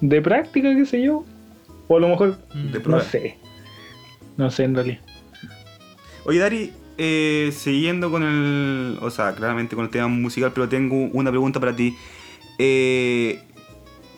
[0.00, 1.24] de práctica, qué sé yo.
[1.88, 2.70] O a lo mejor, Mm.
[2.72, 3.36] De no sé.
[4.36, 4.98] No sé en realidad.
[6.24, 8.98] Oye, Dari, eh, siguiendo con el.
[9.02, 11.96] O sea, claramente con el tema musical, pero tengo una pregunta para ti.
[12.58, 13.40] Eh,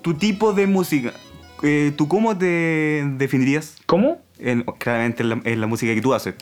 [0.03, 1.13] tu tipo de música,
[1.63, 3.79] eh, ¿tú cómo te definirías?
[3.87, 4.21] ¿Cómo?
[4.45, 6.35] En, claramente en la, en la música que tú haces.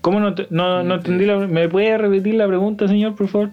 [0.00, 3.50] ¿Cómo no, te- no, no entendí la ¿Me puede repetir la pregunta, señor, por favor?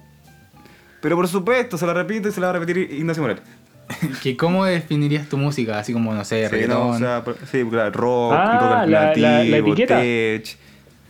[1.02, 3.44] Pero por supuesto, se la repito y se la va a repetir Ignacio Morales.
[4.24, 5.78] que ¿Cómo definirías tu música?
[5.80, 6.80] Así como, no sé, Sí, reggaetón.
[6.80, 10.00] no, o sea, sí, claro, rock, Ah, rock la- la- la alternativo, etiqueta.
[10.00, 10.58] tech,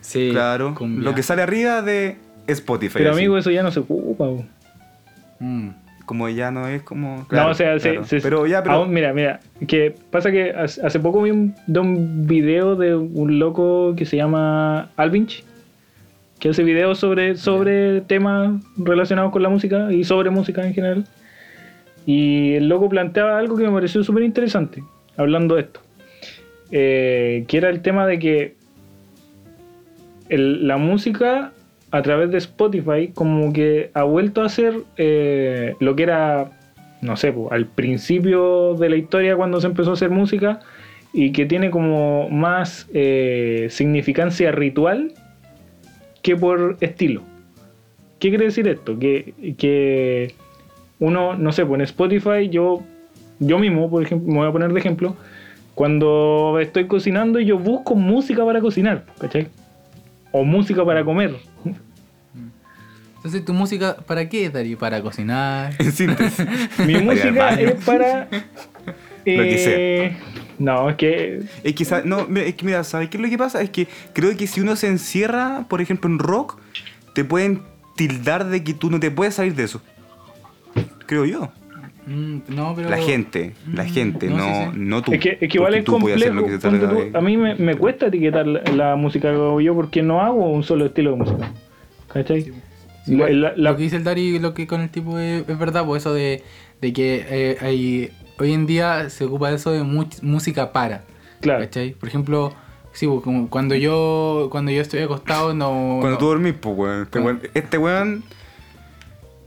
[0.00, 0.74] Sí, claro.
[0.74, 1.02] cumbia.
[1.04, 2.16] Lo que sale arriba de
[2.46, 2.94] Spotify.
[2.98, 3.20] Pero así.
[3.20, 4.26] amigo, eso ya no se ocupa.
[5.40, 5.68] Mm.
[6.06, 7.16] Como ya no es como.
[7.18, 8.04] no, claro, o sea, se- claro.
[8.06, 8.74] se- pero ya, pero.
[8.76, 13.38] aún- mira, mira, que pasa que hace poco vi un, de un video de un
[13.38, 15.44] loco que se llama Alvinch,
[16.38, 21.04] que hace videos sobre, sobre temas relacionados con la música y sobre música en general.
[22.04, 24.82] Y el loco planteaba algo que me pareció súper interesante,
[25.16, 25.80] hablando de esto.
[26.70, 28.56] Eh, que era el tema de que
[30.28, 31.52] el- la música
[31.94, 36.50] a través de Spotify como que ha vuelto a ser eh, lo que era,
[37.00, 40.58] no sé, po, al principio de la historia cuando se empezó a hacer música
[41.12, 45.12] y que tiene como más eh, significancia ritual
[46.20, 47.22] que por estilo.
[48.18, 48.98] ¿Qué quiere decir esto?
[48.98, 50.34] Que, que
[50.98, 52.82] uno, no sé, pues en Spotify yo,
[53.38, 55.14] yo mismo, por ejemplo, me voy a poner de ejemplo,
[55.76, 59.46] cuando estoy cocinando yo busco música para cocinar, ¿cachai?
[60.36, 61.36] O música para comer.
[63.16, 64.76] Entonces, ¿tu música para qué, Darío?
[64.76, 65.72] ¿Para cocinar?
[65.78, 66.44] En síntesis.
[66.84, 68.28] Mi música es para...
[69.24, 69.74] que sea.
[69.76, 70.16] eh,
[70.58, 71.42] No, es que...
[71.62, 73.62] Es que, no, mira, es que mira, ¿sabes qué es lo que pasa?
[73.62, 76.58] Es que creo que si uno se encierra, por ejemplo, en rock,
[77.14, 77.62] te pueden
[77.96, 79.80] tildar de que tú no te puedes salir de eso.
[81.06, 81.52] Creo yo.
[82.06, 82.90] Mm, no, pero...
[82.90, 84.78] La gente, la Mm, gente, no, no, sí, sí.
[84.78, 85.12] no tú.
[85.12, 86.34] Es que, es que igual es complejo.
[86.34, 89.60] lo que tú, de- a mí me, me cuesta etiquetar la, la música que hago
[89.60, 91.50] yo porque no hago un solo estilo de música.
[92.12, 92.42] ¿Cachai?
[92.42, 92.52] Sí,
[93.06, 95.58] Igual, La- la- lo que dice el Dari, lo que con el tipo es, es
[95.58, 96.42] verdad, pues eso de,
[96.80, 101.04] de que eh, hay, hoy en día se ocupa eso de mu- música para.
[101.40, 101.60] Claro.
[101.64, 101.92] ¿Cachai?
[101.92, 102.52] Por ejemplo,
[102.92, 105.98] sí, pues, como cuando yo cuando yo estoy acostado no...
[106.00, 107.02] Cuando no- tú dormís, pues, weón.
[107.02, 107.40] Este, weón.
[107.54, 108.24] este weón.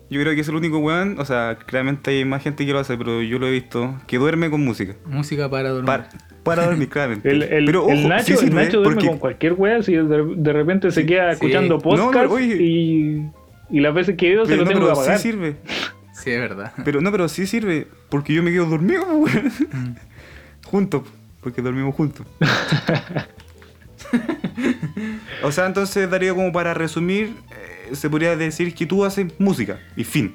[0.09, 1.19] Yo creo que es el único weón.
[1.19, 3.95] O sea, claramente hay más gente que lo hace, pero yo lo he visto.
[4.07, 4.95] Que duerme con música.
[5.05, 5.85] Música para dormir.
[5.85, 6.09] Para,
[6.43, 7.29] para dormir, claramente.
[7.29, 9.83] El, el- pero el ojo, Nacho, sí el sirve, Nacho duerme porque- con cualquier wea,
[9.83, 11.33] si de, de repente se queda sí.
[11.33, 12.55] escuchando No, podcast pero, oye.
[12.61, 13.29] y,
[13.69, 15.19] y las veces que veo se lo no, tengo pero que apagar.
[15.19, 15.55] sí sirve.
[16.13, 16.73] Sí, es verdad.
[16.83, 17.87] Pero no, pero sí sirve.
[18.09, 19.51] Porque yo me quedo dormido, weón.
[20.65, 21.03] Juntos.
[21.41, 22.25] Porque dormimos juntos.
[25.43, 29.79] o sea, entonces daría como para resumir, eh, se podría decir que tú haces música
[29.95, 30.33] y fin.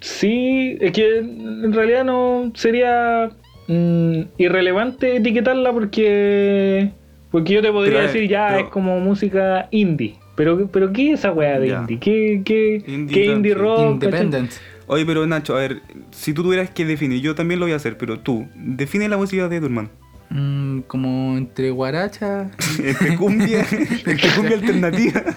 [0.00, 3.30] Sí, es que en realidad no sería
[3.68, 6.90] mm, irrelevante etiquetarla porque
[7.30, 10.16] porque yo te podría Pero, eh, decir ya pero- es como música indie.
[10.34, 11.80] Pero, pero ¿qué es esa weá de Ya.
[11.80, 11.98] indie?
[12.00, 13.78] ¿Qué, qué, Indie qué indie rock?
[13.92, 14.50] Independent.
[14.86, 17.76] Oye, pero Nacho, a ver, si tú tuvieras que definir, yo también lo voy a
[17.76, 19.90] hacer, pero tú, define la música de tu hermano.
[20.34, 22.50] Mm, como entre guaracha.
[22.82, 25.22] Entre cumbia, entre cumbia alternativa.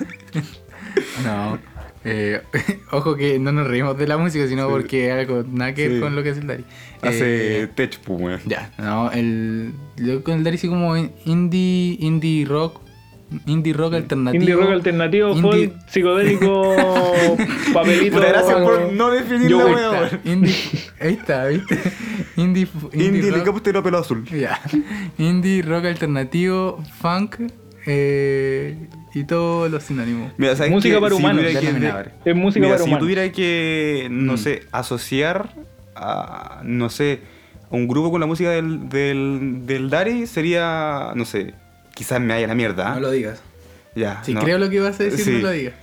[1.24, 1.60] No.
[2.06, 2.39] Eh,
[2.91, 4.72] ojo que no nos reímos de la música, sino Sí.
[4.72, 6.02] porque algo nada que ver Sí.
[6.02, 6.64] con lo que es el Dari.
[7.02, 12.46] Hace Eh, tech, pues, ya, no, el, yo con el Dari sí como indie, indie
[12.46, 12.80] rock,
[13.47, 14.41] indie rock alternativo.
[14.43, 16.76] Indie rock alternativo, Indie- folk, psicodélico,
[17.73, 18.15] papelito.
[18.17, 20.05] Puta, gracias por no definir la weá, Ahí weón.
[20.05, 20.55] está, indie,
[21.01, 21.80] ahí está, ¿viste?
[22.38, 24.26] Indie, indie, Indie rock, helicóptero pelo azul.
[24.26, 24.59] ya.
[25.17, 27.36] indie rock alternativo, funk
[27.88, 30.32] eh, y todos los sinónimos.
[30.38, 31.01] Mira, ¿sabes Música qué?
[31.01, 31.41] para Si humanos.
[31.41, 32.13] tuviera que- Denominadores.
[32.26, 33.03] Es música Mira, para si humanos.
[33.03, 34.38] tuviera que, no Mm.
[34.38, 35.49] sé, asociar
[35.95, 37.21] a, no sé,
[37.71, 41.53] a un grupo con la música del, del, del Dari, sería, no sé,
[41.96, 42.93] quizás me haya la mierda.
[42.93, 43.41] No lo digas.
[43.96, 44.41] Ya, Si no.
[44.41, 45.32] creo lo que vas a decir, Sí.
[45.32, 45.74] no lo digas.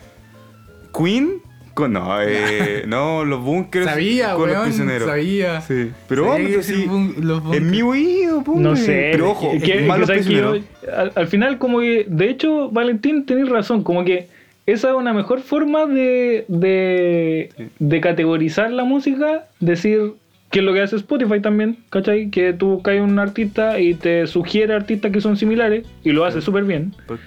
[0.96, 1.40] Queen,
[1.74, 5.08] con, no, eh, no, los bunkers Sabía, con los prisioneros.
[5.08, 5.60] sabía.
[5.62, 9.52] Sí, pero Sabía decir sí, bun- los en mi oído, pues, No sé, pero ojo,
[9.52, 14.28] que, yo- al, al final como que, de hecho, Valentín, tenés razón, como que
[14.66, 17.68] esa es una mejor forma de, de, Sí.
[17.78, 20.12] de categorizar la música, decir
[20.52, 22.30] que es lo que hace Spotify también, ¿cachai?
[22.30, 26.40] Que tú buscas un artista y te sugiere artistas que son similares y lo hace
[26.40, 26.94] súper bien.
[27.08, 27.18] Por-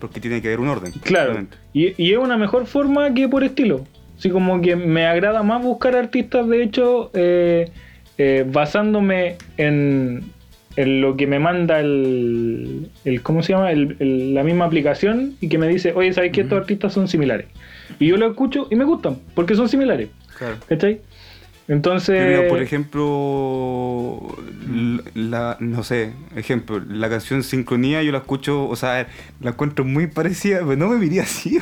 [0.00, 0.90] Porque tiene que haber un orden.
[1.02, 1.46] Claro.
[1.72, 3.84] Y, y es una mejor forma que por estilo.
[4.18, 7.70] Así como que me agrada más buscar artistas, de hecho, eh,
[8.16, 10.22] eh, basándome en,
[10.76, 13.72] en lo que me manda el, el ¿cómo se llama?
[13.72, 17.08] El- el- la misma aplicación y que me dice, oye, ¿sabes que estos artistas son
[17.08, 17.46] similares?
[17.98, 20.08] Y yo lo escucho y me gustan, porque son similares.
[20.38, 20.56] Claro.
[20.68, 21.00] ¿Cachai?
[21.66, 22.42] Entonces...
[22.42, 24.36] Yo, por ejemplo,
[25.14, 29.06] la, no sé, ejemplo, la canción Sincronía yo la escucho, o sea,
[29.40, 31.58] la encuentro muy parecida, pero no me diría así.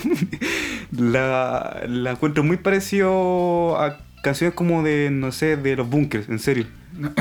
[0.90, 6.38] la, la encuentro muy parecido a canciones como de, no sé, de los bunkers, en
[6.38, 6.66] serio.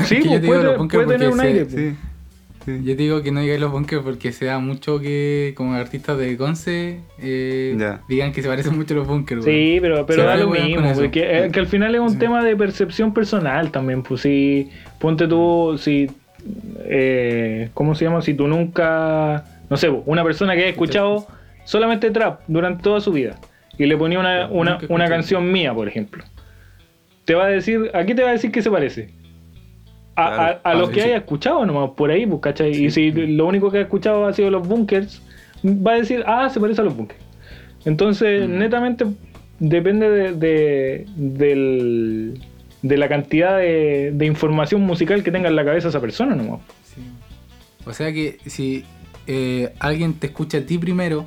[0.04, 1.74] Sí, Es que yo pues, puede- los bunkers puede tener un se- aire, pues.
[1.92, 1.96] Sí.
[2.64, 2.80] Sí.
[2.84, 6.18] Yo te digo que no digáis los bunkers porque se da mucho que como artistas
[6.18, 9.44] de Conce eh, digan que se parecen mucho a los bunkers.
[9.44, 12.56] Sí, pero, pero da lo mismo, porque eh, que al final es un tema de
[12.56, 16.10] percepción personal también, pues si, ponte tú, si,
[16.84, 18.22] eh, ¿cómo se llama?
[18.22, 21.26] Si tú nunca, no sé, una persona que haya escuchado
[21.64, 23.38] solamente trap durante toda su vida
[23.78, 26.24] y le ponía una, una, una canción mía, por ejemplo,
[27.24, 29.21] te va a decir, ¿a qué te va a decir que se parece?
[30.14, 30.42] A, Claro.
[30.42, 31.06] a, a Ah, los sí, que sí.
[31.08, 32.70] haya escuchado nomás, por ahí, pues, ¿cachai?
[32.84, 35.22] Y si lo único que ha escuchado ha sido los bunkers,
[35.64, 37.20] va a decir, ah, se parece a los bunkers.
[37.84, 38.58] Entonces, Mm.
[38.58, 39.06] netamente
[39.58, 42.40] depende de, de, del-
[42.82, 46.60] de la cantidad de, de información musical que tenga en la cabeza esa persona nomás.
[46.84, 47.00] Sí.
[47.86, 48.84] O sea que si
[49.28, 51.26] eh, alguien te escucha a ti primero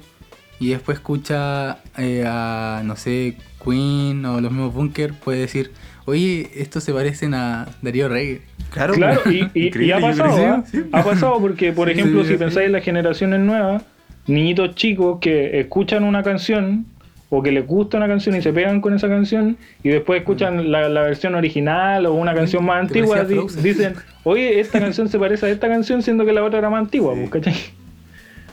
[0.59, 5.71] y después escucha eh, a, no sé, Queen o los mismos Bunker, puede decir,
[6.05, 8.41] oye, estos se parecen a Darío Rey.
[8.71, 10.63] Claro, Claro, y, y- y Increíble, ha pasado, ¿ah?
[10.69, 10.83] sí.
[10.91, 12.39] ha pasado porque, por Sí, ejemplo, sí, si sí.
[12.39, 13.83] pensáis en las generaciones nuevas,
[14.27, 16.85] niñitos chicos que escuchan una canción
[17.29, 20.71] o que les gusta una canción y se pegan con esa canción y después escuchan
[20.71, 23.93] la, la versión original o una canción más Te antigua, di- dicen,
[24.23, 27.13] oye, esta canción se parece a esta canción siendo que la otra era más antigua,
[27.15, 27.19] Sí.
[27.27, 27.61] pues, ¿cachai?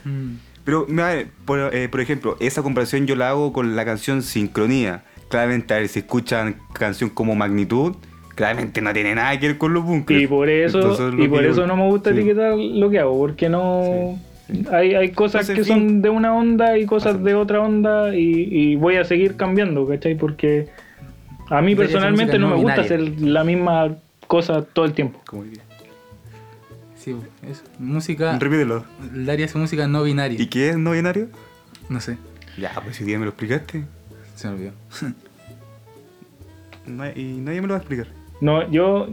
[0.05, 0.35] Mm.
[0.65, 4.21] Pero, mira, eh, por, eh, por ejemplo, esa comparación yo la hago con la canción
[4.21, 5.03] Sincronía.
[5.33, 7.95] Claramente, a ver, si escuchan canción como Magnitud,
[8.35, 10.21] claramente no tiene nada que ver con los bunkers.
[10.21, 12.17] Y por eso, Entonces, y por yo- eso no me gusta sí.
[12.17, 14.19] etiquetar lo que hago, porque no
[14.71, 18.47] hay, hay cosas Entonces, que son de una onda y cosas de otra onda y,
[18.51, 20.13] y voy a seguir cambiando, ¿cachai?
[20.15, 20.67] Porque
[21.49, 23.95] a mí personalmente no no me gusta hacer la misma
[24.27, 25.19] cosa todo el tiempo.
[25.25, 25.63] Como diría.
[26.95, 27.15] Sí,
[27.49, 27.63] eso.
[27.79, 28.37] Música.
[28.37, 28.85] Repítelo.
[29.13, 30.39] Darío hace música no binaria.
[30.39, 31.27] ¿Y qué es no binario?
[31.89, 32.17] No sé,
[32.57, 33.83] Ya, pues si día me lo explicaste.
[34.35, 34.71] se me olvidó.
[36.85, 38.07] Y nadie me lo va a explicar.
[38.41, 39.09] No, yo...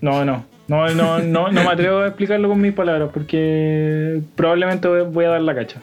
[0.00, 0.44] No, no.
[0.68, 5.28] No, no, no, no me atrevo a explicarlo con mis palabras porque probablemente voy- a
[5.30, 5.80] dar la cacha.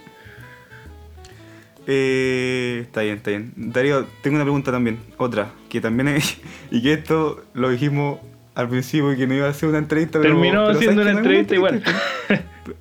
[1.88, 3.52] Eh, está bien, está bien.
[3.56, 6.40] Darío, tengo una pregunta también, otra, que también es,
[6.72, 8.20] y que esto lo dijimos
[8.54, 11.14] al principio y que no iba a ser una entrevista, Terminó pero siendo ¿sabes una
[11.14, 11.84] no entrevista igual.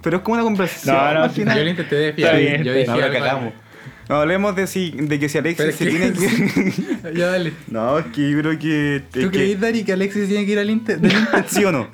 [0.02, 0.96] Pero, es como una conversación.
[0.96, 1.32] No, no.
[1.32, 2.38] Yo lo intenté desviar.
[2.62, 3.63] Yo dije No.
[4.08, 7.14] No, hablemos de, si, de que si Alexis se que- tiene que...
[7.16, 7.52] ya dale.
[7.68, 8.96] no, es que yo creo que...
[8.96, 11.00] es ¿Tú que- crees, Dari, que Alexis tiene que ir al Inter?
[11.00, 11.44] del Inter?
[11.48, 11.88] ¿Sí o no?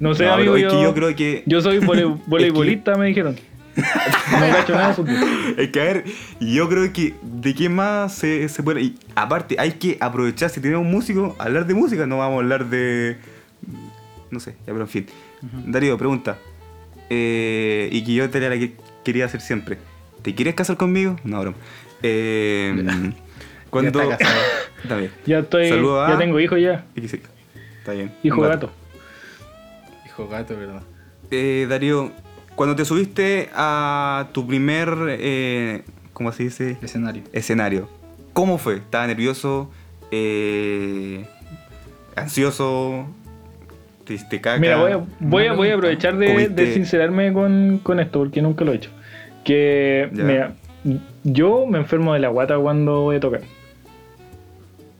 [0.00, 1.42] No sé, No, amigo, pero es yo, que yo creo que...
[1.46, 3.36] yo soy vole- voleibolista, me dijeron.
[3.76, 3.82] No
[4.52, 5.16] cacho nada de fútbol.
[5.56, 6.04] Es que a ver,
[6.40, 8.82] yo creo que de qué más se, se puede.
[8.82, 12.68] Y aparte, hay que aprovechar, si tenemos músico, hablar de música, no vamos a hablar
[12.68, 13.16] de.
[14.30, 15.06] No sé, ya, pero en fin.
[15.66, 16.36] Darío, pregunta.
[17.08, 18.74] Eh, y que yo te la que
[19.04, 19.78] quería hacer siempre.
[20.22, 21.16] ¿Te quieres casar conmigo?
[21.24, 21.56] No, broma.
[22.02, 23.12] Eh,
[23.70, 24.08] cuando.
[24.10, 24.16] Ya
[24.82, 25.10] está bien.
[25.26, 26.84] Ya estoy, a- ya tengo hijo ya.
[26.94, 28.12] Está bien.
[28.22, 28.70] Hijo Un gato.
[30.06, 30.82] Hijo gato, ¿verdad?
[31.30, 32.10] Eh, Darío,
[32.54, 34.88] cuando te subiste a tu primer.
[35.08, 36.76] Eh, ¿Cómo se dice?
[36.82, 37.22] Escenario.
[37.32, 37.88] escenario.
[38.32, 38.76] ¿Cómo fue?
[38.76, 39.70] ¿Estaba nervioso?
[40.10, 41.24] Eh,
[42.16, 43.06] ¿Ansioso?
[44.04, 44.58] ¿Te, te caca?
[44.60, 48.64] Mira, voy a, voy a, voy aprovechar de, de sincerarme con, con esto, porque nunca
[48.64, 48.90] lo he hecho.
[49.44, 50.24] Que, Ya.
[50.24, 50.52] mira,
[51.24, 53.40] yo me enfermo de la guata cuando voy a tocar.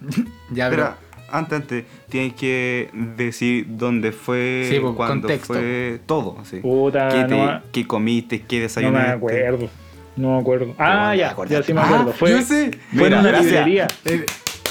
[0.53, 0.83] Ya, pero.
[0.83, 0.97] Espera,
[1.33, 5.55] antes, antes, tienes que decir dónde fue, Sí, pues, cuándo contexto.
[5.55, 6.39] fue, todo.
[6.41, 6.57] así.
[6.59, 8.41] Puta, ¿Qué, te- no qué comiste?
[8.43, 9.09] ¿Qué No desayunaste?
[9.09, 9.69] me acuerdo.
[10.17, 10.75] No me acuerdo.
[10.79, 12.13] Ah, ya, ya sí me Ah, acuerdo.
[12.13, 12.73] Fue, yo sé.
[12.97, 13.53] fue en una gracias.
[13.53, 13.87] librería.
[14.05, 14.27] Eh,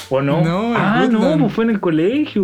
[0.10, 0.44] ¿O no?
[0.44, 2.44] No, ah, no, pues fue en el colegio.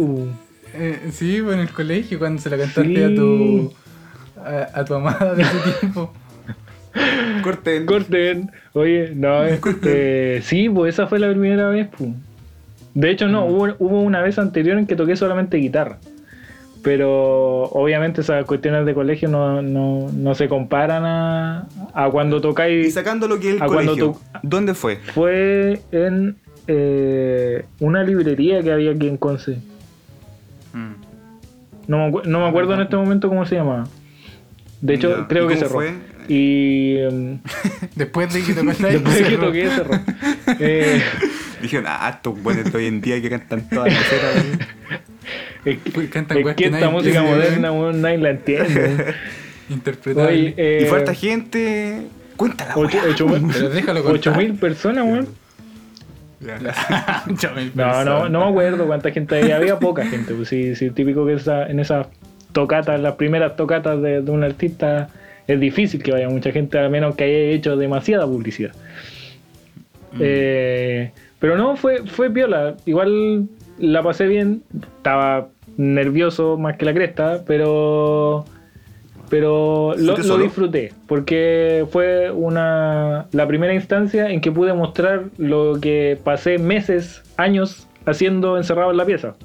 [0.73, 3.03] eh, sí, pues en el colegio, cuando se la cantaste Sí.
[3.03, 3.73] a tu.
[4.37, 6.13] A, a tu amada de ese tiempo.
[7.43, 7.85] Corten.
[7.85, 8.51] Corten.
[8.73, 11.87] Oye, no, eh, sí, pues esa fue la primera vez.
[11.97, 12.11] Pues.
[12.93, 13.31] De hecho, Mm.
[13.31, 15.97] no, hubo, hubo una vez anterior en que toqué solamente guitarra.
[16.83, 22.41] Pero obviamente esas cuestiones de colegio no, no, no se comparan a, a cuando Y
[22.41, 22.93] tocáis.
[22.93, 24.97] sacando lo que es el ¿A cuándo colegio, ¿dónde fue?
[24.97, 26.37] Fue en
[26.67, 29.57] eh, una librería que había aquí en Conce.
[30.73, 30.91] Mm.
[31.87, 33.85] No me, no me acuerdo en este momento cómo se llamaba.
[34.81, 35.27] De hecho, Ya.
[35.27, 35.71] creo ¿Y que cerró.
[35.71, 35.93] fue?
[36.27, 37.39] Y em,
[37.95, 39.45] Después de que tocaste ahí, después de que cerró.
[39.47, 39.99] toqué, cerró.
[40.59, 41.01] Eh,
[41.61, 44.45] Dijeron, ah, estos buenos de hoy en día que cantan todas las caseras.
[45.65, 49.13] es que, Uy, cantan es que esta música moderna, weón, nadie la entiende.
[49.69, 50.53] Interpretable.
[50.57, 52.03] Eh, y falta gente.
[52.37, 53.11] Cuéntala, ocho- weá.
[53.11, 54.19] ocho mil- Pero déjalo contar.
[54.19, 55.27] ocho mil personas, weón.
[56.41, 58.29] No, no, personas.
[58.31, 59.55] no me acuerdo cuánta gente había.
[59.57, 60.33] Había poca gente.
[60.35, 62.07] Pues sí, sí, típico que esa, en esas
[62.51, 65.09] tocatas, las primeras tocatas de, de un artista,
[65.47, 68.71] es difícil que vaya mucha gente, a menos que haya hecho demasiada publicidad.
[70.13, 70.19] Mm.
[70.21, 72.75] Eh, pero no, fue, fue piola.
[72.85, 74.63] Igual la pasé bien.
[74.97, 78.45] Estaba nervioso más que la cresta, pero
[79.29, 85.25] pero lo, ¿Fuiste lo disfruté porque fue una la primera instancia en que pude mostrar
[85.37, 89.35] lo que pasé meses, años haciendo encerrado en la pieza.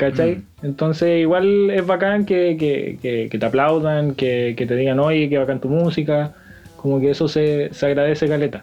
[0.00, 0.36] ¿Cachai?
[0.36, 0.66] Mm.
[0.66, 5.28] Entonces igual es bacán que, que- que- que te aplaudan, que, que te digan, oye,
[5.28, 6.32] que bacán tu música.
[6.76, 8.62] Como que eso se, se agradece caleta.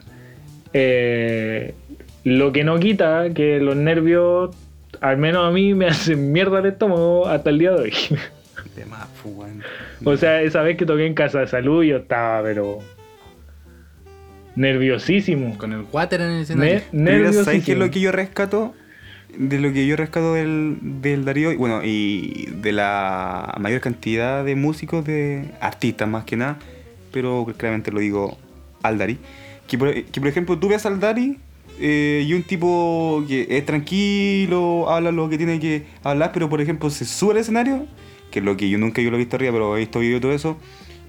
[0.72, 1.74] Eh,
[2.24, 4.54] lo que no quita que los nervios,
[5.00, 7.92] al menos a mí, me hacen mierda el estómago hasta el día de hoy.
[8.76, 9.06] De más.
[10.04, 12.78] O sea, esa vez que toqué en Casa de Salud yo estaba, pero...
[14.56, 15.56] Nerviosísimo.
[15.58, 16.80] Con el water en el escenario.
[16.92, 17.78] Ne- Pero ¿Sabes qué es nerviosísimo.
[17.84, 18.74] lo que yo rescato?
[19.36, 24.56] De lo que yo rescato del, del Darío, bueno, y de la mayor cantidad de
[24.56, 26.58] músicos, de artistas más que nada,
[27.12, 28.38] pero claramente lo digo
[28.82, 29.18] al Dari,
[29.66, 31.38] que por, que por ejemplo tú ves al Dari
[31.80, 36.60] eh, y un tipo que es tranquilo, habla lo que tiene que hablar, pero por
[36.60, 37.86] ejemplo se sube al escenario,
[38.30, 40.18] que es lo que yo nunca yo lo he visto arriba, pero he visto videos
[40.18, 40.56] y todo eso,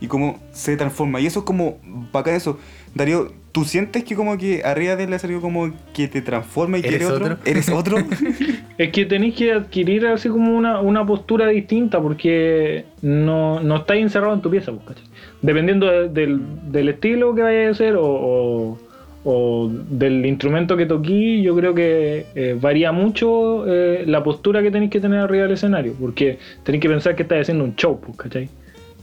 [0.01, 1.19] y cómo se transforma.
[1.21, 1.77] Y eso es como
[2.11, 2.57] bacán eso.
[2.95, 6.87] Darío, ¿tú sientes que como que arriba del escenario como que te transforma y que
[6.95, 7.25] ¿Eres otro?
[7.25, 7.37] otro?
[7.45, 7.97] ¿Eres otro?
[8.79, 14.03] Es que tenéis que adquirir así como una, una postura distinta porque no, no estáis
[14.03, 15.03] encerrado en tu pieza, pues, ¿cachai?
[15.41, 16.39] Dependiendo de- del,
[16.71, 18.77] del estilo que vayas a hacer o, o-
[19.25, 24.71] o del instrumento que toquí, yo creo que eh, varía mucho eh, la postura que
[24.71, 27.99] tenéis que tener arriba del escenario, porque tenéis que pensar que estáis haciendo un show,
[27.99, 28.47] pues, ¿cachai?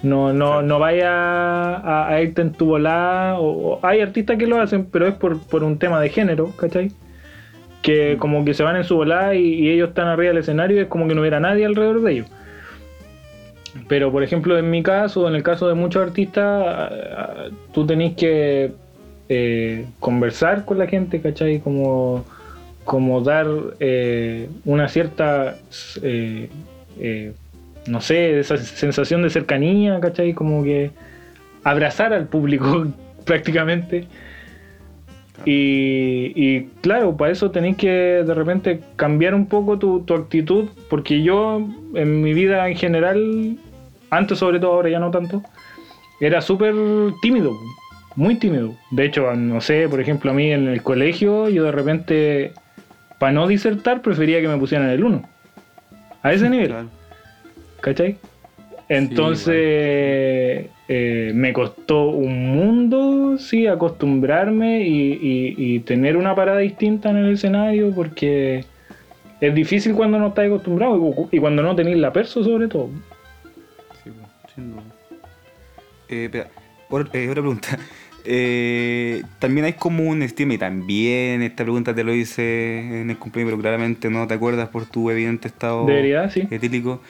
[0.03, 4.47] No, no, no vaya a, a irte en tu volada, o, o hay artistas que
[4.47, 6.91] lo hacen, pero es por, por un tema de género, ¿cachai?
[7.87, 10.77] que como que se van en su volada y, y ellos están arriba del escenario
[10.77, 12.27] y es como que no hubiera nadie alrededor de ellos.
[13.87, 16.91] Pero por ejemplo en mi caso, en el caso de muchos artistas,
[17.73, 18.73] tú tenés que
[19.29, 21.61] eh, conversar con la gente, ¿cachai?
[21.61, 22.25] Como,
[22.85, 23.47] como dar
[23.79, 25.57] eh, una cierta
[26.03, 26.49] eh,
[27.89, 30.33] no sé, esa sensación de cercanía, ¿cachai?
[30.33, 30.91] Como que
[31.65, 32.87] abrazar al público
[33.25, 34.07] prácticamente.
[35.45, 40.69] Y, y, claro, para eso tenéis que de repente cambiar un poco tu, tu, actitud,
[40.89, 41.61] porque yo
[41.95, 43.59] en mi vida en general,
[44.11, 45.43] antes sobre todo, ahora ya no tanto,
[46.21, 46.75] era súper
[47.21, 47.53] tímido,
[48.17, 48.75] muy tímido.
[48.91, 52.53] De hecho, no sé, por ejemplo, a mí en el colegio, yo de repente,
[53.19, 55.23] para no disertar, prefería que me pusieran el 1.
[56.23, 56.69] A ese nivel.
[56.69, 56.89] Claro.
[57.87, 58.17] ¿Cachai?
[58.89, 59.55] Entonces,
[60.89, 67.35] eh, me costó un mundo, sí, acostumbrarme y, y, tener una parada distinta en el
[67.35, 68.65] escenario porque
[69.41, 72.91] es difícil cuando no estás acostumbrado y cuando no tenéis la perso sobre todo.
[74.03, 74.11] Sí,
[74.53, 74.83] sin duda.
[76.09, 76.49] Eh, espera,
[76.91, 77.69] otra, eh, otra pregunta.
[78.29, 83.19] Eh, también hay como un estima y también esta pregunta te lo hice en el
[83.19, 86.49] cumpleaños, pero claramente no te acuerdas por tu evidente estado Debería, sí.
[86.51, 87.01] etílico.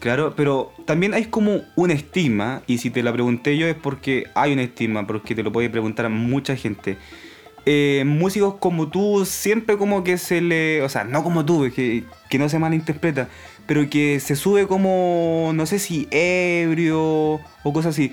[0.00, 4.24] Claro, pero también hay como un estigma, y si te la pregunté yo es porque
[4.34, 6.96] hay un estigma, porque te lo puede preguntar a mucha gente.
[7.66, 10.80] Eh, músicos como tú, siempre como que se le.
[10.82, 13.28] O sea, no como tú, que, que no se malinterpreta,
[13.66, 18.10] pero que se sube como, no sé si ebrio o cosas así.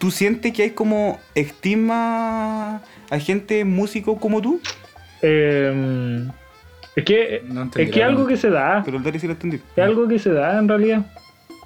[0.00, 4.60] ¿Tú sientes que hay como estigma a gente músico como tú?
[5.22, 6.26] Eh,
[6.96, 7.42] es que
[7.76, 8.82] es que algo que se da.
[8.84, 9.60] Pero el Dari sí lo entendí.
[9.76, 11.06] Es algo que se da en realidad.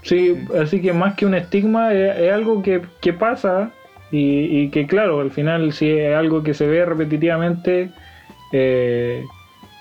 [0.02, 2.80] Sí, así que más que un estigma, es, algo que,
[3.12, 3.70] pasa
[4.10, 7.90] y, que claro, al final si es algo que se ve repetitivamente,
[8.52, 9.24] eh,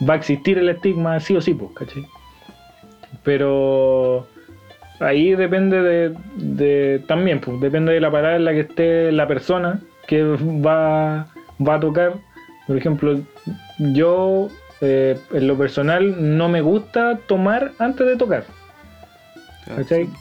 [0.08, 2.06] va a existir el estigma sí o sí, pues, ¿cachai?
[3.24, 4.28] Pero
[5.00, 9.82] ahí depende de, también, pues, depende de la parada en la que esté la persona
[10.08, 11.28] que va,
[11.68, 12.14] va a tocar.
[12.68, 13.20] Por ejemplo,
[13.80, 14.50] yo
[14.82, 18.46] eh, en lo personal no me gusta tomar antes de tocar.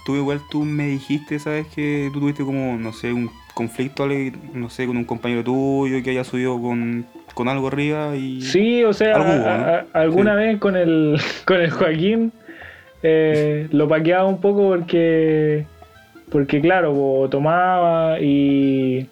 [0.04, 1.66] Tú igual tú me dijiste, ¿sabes?
[1.68, 4.06] Que tú tuviste como, no sé, un conflicto,
[4.54, 7.06] no sé, con un compañero tuyo que haya subido con,
[7.48, 8.42] algo arriba y...
[8.42, 12.32] Sí, o sea, alguna vez con el, con el Joaquín
[13.02, 15.64] eh, lo paqueaba un poco porque,
[16.30, 19.06] porque claro, tomaba y,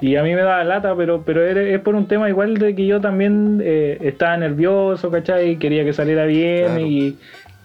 [0.00, 2.86] y a mí me daba lata, pero, pero es por un tema igual de que
[2.86, 5.56] yo también eh, estaba nervioso, ¿cachai?
[5.56, 7.16] Quería que saliera bien y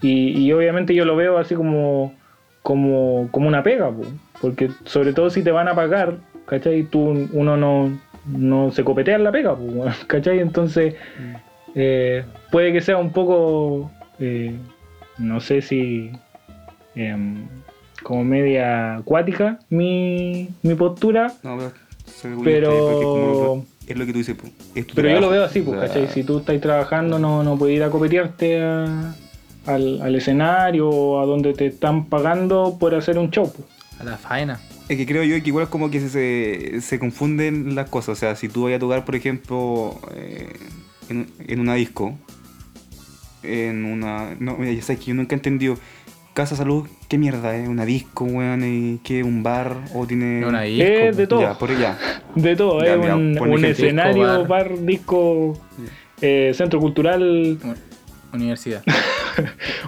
[0.04, 2.14] y, obviamente yo lo veo así como,
[2.62, 3.90] como, como una pega,
[4.42, 6.84] porque sobre todo si te van a pagar, ¿cachai?
[6.84, 9.56] Tú, uno no, no se copetea en la pega,
[10.08, 10.40] ¿cachai?
[10.40, 11.36] Entonces mm.
[11.76, 14.54] eh, puede que sea un poco, eh,
[15.18, 16.12] no sé si
[16.96, 17.46] em,
[18.04, 21.58] como media acuática mi, mi postura, no,
[22.44, 23.64] pero...
[23.88, 24.38] Es lo que tú dices,
[24.96, 26.08] pero yo lo veo así, pues, ¿cachai?
[26.08, 29.14] Si tú estás trabajando no, no puedes ir a copetearte a,
[29.66, 33.52] al, escenario o a donde te están pagando por hacer un show.
[34.00, 34.60] A la faena.
[34.90, 38.10] Es que creo yo que igual es como que se, se confunden las cosas.
[38.10, 40.54] O sea, si tú vas a tocar, por ejemplo, eh,
[41.10, 42.18] en, una disco,
[43.44, 44.36] en una.
[44.40, 45.78] No, mira, ya sabes que yo nunca he entendido.
[46.34, 47.70] Casa Salud, ¿qué mierda es?
[47.70, 49.00] ¿Una disco, weón?
[49.04, 49.24] ¿Qué?
[49.24, 49.78] ¿Un bar?
[49.94, 50.46] ¿O tiene.?
[50.46, 50.84] una disco.
[50.84, 51.42] Es de todo.
[51.42, 51.98] Ya, por allá.
[52.36, 54.80] De todo, es un, escenario, bar.
[54.80, 55.54] disco,
[56.20, 57.60] eh, centro cultural.
[58.34, 58.84] Universidad.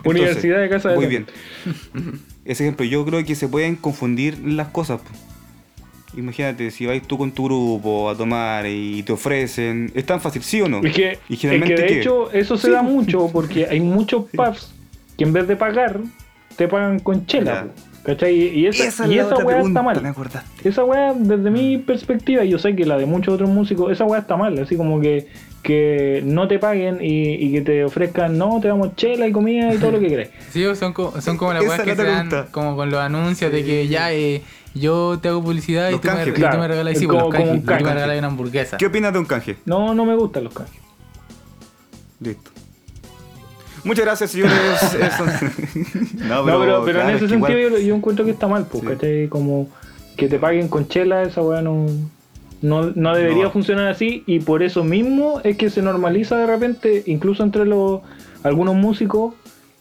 [0.03, 1.25] Universidad de Casa de Muy bien.
[2.45, 5.01] Ese ejemplo, yo creo que se pueden confundir las cosas.
[6.15, 10.43] Imagínate, si vais tú con tu grupo a tomar y te ofrecen, es tan fácil,
[10.43, 10.81] ¿sí o no?
[10.81, 14.73] Es que, de hecho eso se da mucho porque hay muchos pubs
[15.17, 15.99] que en vez de pagar,
[16.55, 17.67] te pagan con chela.
[18.03, 18.35] ¿Cachai?
[18.35, 20.15] Y esa, esa, y esa weá está mal.
[20.63, 24.05] Esa weá, desde mi perspectiva, y yo sé que la de muchos otros músicos, esa
[24.05, 24.59] weá está mal.
[24.59, 25.27] Así como que
[25.65, 29.79] que no te paguen y, que te ofrezcan, no, te damos chela y comida y
[29.79, 30.29] todo lo que querés.
[30.51, 33.87] Sí, son, son como las weas que se dan como con los anuncios de que
[33.87, 34.43] ya eh,
[34.75, 37.93] yo te hago publicidad y tú, me, me, regalas sí, como, pues, los canjes, me
[37.95, 38.77] regalas una hamburguesa.
[38.77, 39.57] ¿Qué opinas de un canje?
[39.65, 40.79] No, no me gustan los canjes.
[42.19, 42.51] Listo.
[43.83, 44.53] Muchas gracias, señores.
[46.13, 49.67] no, pero, pero, en ese sentido yo, yo, encuentro que está mal, porque Como
[50.15, 51.87] que te paguen con chela, esa weá no...
[52.61, 57.03] No, no debería funcionar así y por eso mismo es que se normaliza de repente,
[57.05, 58.01] incluso entre los
[58.43, 59.33] algunos músicos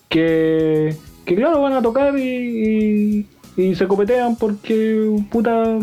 [0.09, 5.79] que, que claro, van a tocar y, y, se copetean porque puta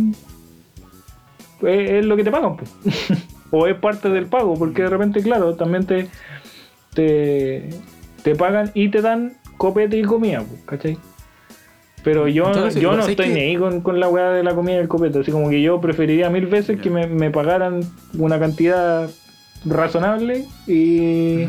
[1.63, 2.57] es, lo que te pagan.
[3.51, 6.07] o es parte del pago, porque de repente, claro, también te,
[6.93, 7.69] te,
[8.23, 10.97] te pagan y te dan copete y comida, ¿cachai?
[12.03, 14.87] Pero yo, yo no estoy ni ahí con, la weá de la comida y el
[14.87, 15.19] copete.
[15.19, 17.81] Así como que yo preferiría mil veces que me, pagaran
[18.17, 19.09] una cantidad
[19.65, 21.45] razonable y,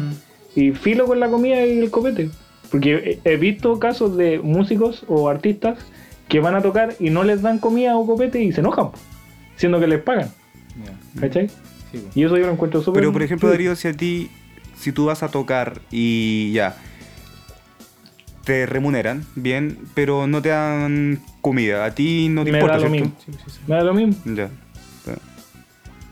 [0.54, 2.28] y filo con la comida y el copete.
[2.70, 5.78] Porque he he visto casos de músicos o artistas
[6.28, 8.88] que van a tocar y no les dan comida o copete y se enojan,
[9.56, 10.30] siendo que les pagan.
[10.84, 11.20] Ya.
[11.20, 11.48] ¿Cachai?
[11.90, 12.06] Sí.
[12.14, 13.00] Y eso yo lo encuentro súper.
[13.00, 13.48] Pero por ejemplo.
[13.50, 14.30] Darío, si a ti,
[14.76, 16.76] si tú vas a tocar y ya,
[18.44, 22.84] te remuneran bien, pero no te dan comida, a ti no te Me importa, da
[22.84, 23.06] lo ¿cierto?
[23.06, 23.20] mismo.
[23.24, 23.60] Sí, sí, sí.
[23.66, 24.14] Me da lo mismo.
[24.34, 24.48] Ya.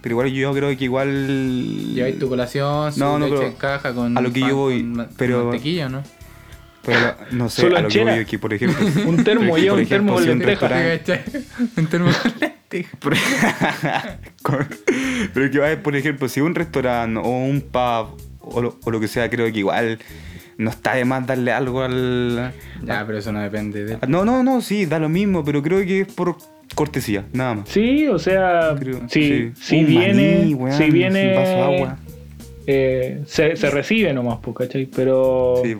[0.03, 1.95] Pero igual yo creo que igual...
[1.95, 4.91] Lleváis tu colación, su No, no, leche en caja con a lo que yo voy,
[5.19, 6.03] pero- mantequilla, ¿no?
[6.83, 8.87] Pero no sé, Solo a lo que voy aquí, por ejemplo.
[9.07, 10.73] Un termo, por un termo con lentejas.
[11.77, 12.99] Un termo con lentejas.
[15.35, 18.99] Pero que va por ejemplo, si un restaurante o un pub o lo, o lo
[19.01, 19.99] que sea, creo que igual
[20.61, 22.53] no está de más darle algo al...
[22.85, 23.99] Ya, pero eso no depende de.
[24.07, 26.37] No, no, no, sí, da lo mismo, pero creo que es por
[26.75, 27.69] cortesía, nada más.
[27.69, 29.53] Sí, o sea, Creo- si, sí.
[29.61, 31.97] si Un viene, maní, si viene, un vaso de agua.
[32.67, 34.87] eh, se, se recibe nomás, pues, ¿cachai?
[34.87, 35.77] Pero Sí,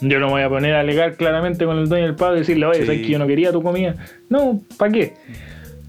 [0.00, 2.38] yo no me voy a poner a alegar claramente con el dueño del pub y
[2.38, 2.86] decirle, oye, Sí.
[2.86, 3.94] ¿sabes que yo no quería tu comida?
[4.30, 5.14] No, ¿para qué?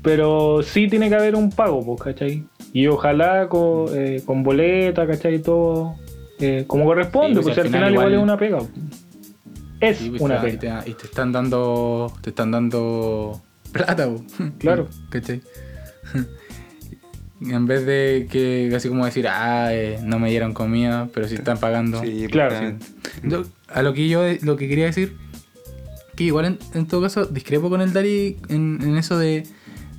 [0.02, 2.44] Pero sí tiene que haber un pago, pues, ¿cachai?
[2.74, 5.40] Y ojalá con, eh, con boleta, ¿cachai?
[5.40, 5.96] Todo
[6.40, 8.60] eh, como corresponde, Sí, pues, pues, al final, igual, es una pega.
[9.80, 10.82] Es Sí, pues, una claro, y, pega.
[10.84, 12.12] te, y te están dando.
[12.22, 14.24] Te están dando plata, po.
[14.58, 14.88] Claro.
[15.10, 15.42] ¿Cachai?
[17.40, 21.36] En vez de que así como decir, ah, eh, no me dieron comida, pero sí
[21.36, 22.02] están pagando.
[22.02, 22.86] sí, Claro, claramente.
[23.24, 25.16] Yo- a lo que yo lo que quería decir,
[26.16, 29.44] que igual en, en todo caso discrepo con el Dari en, en eso de.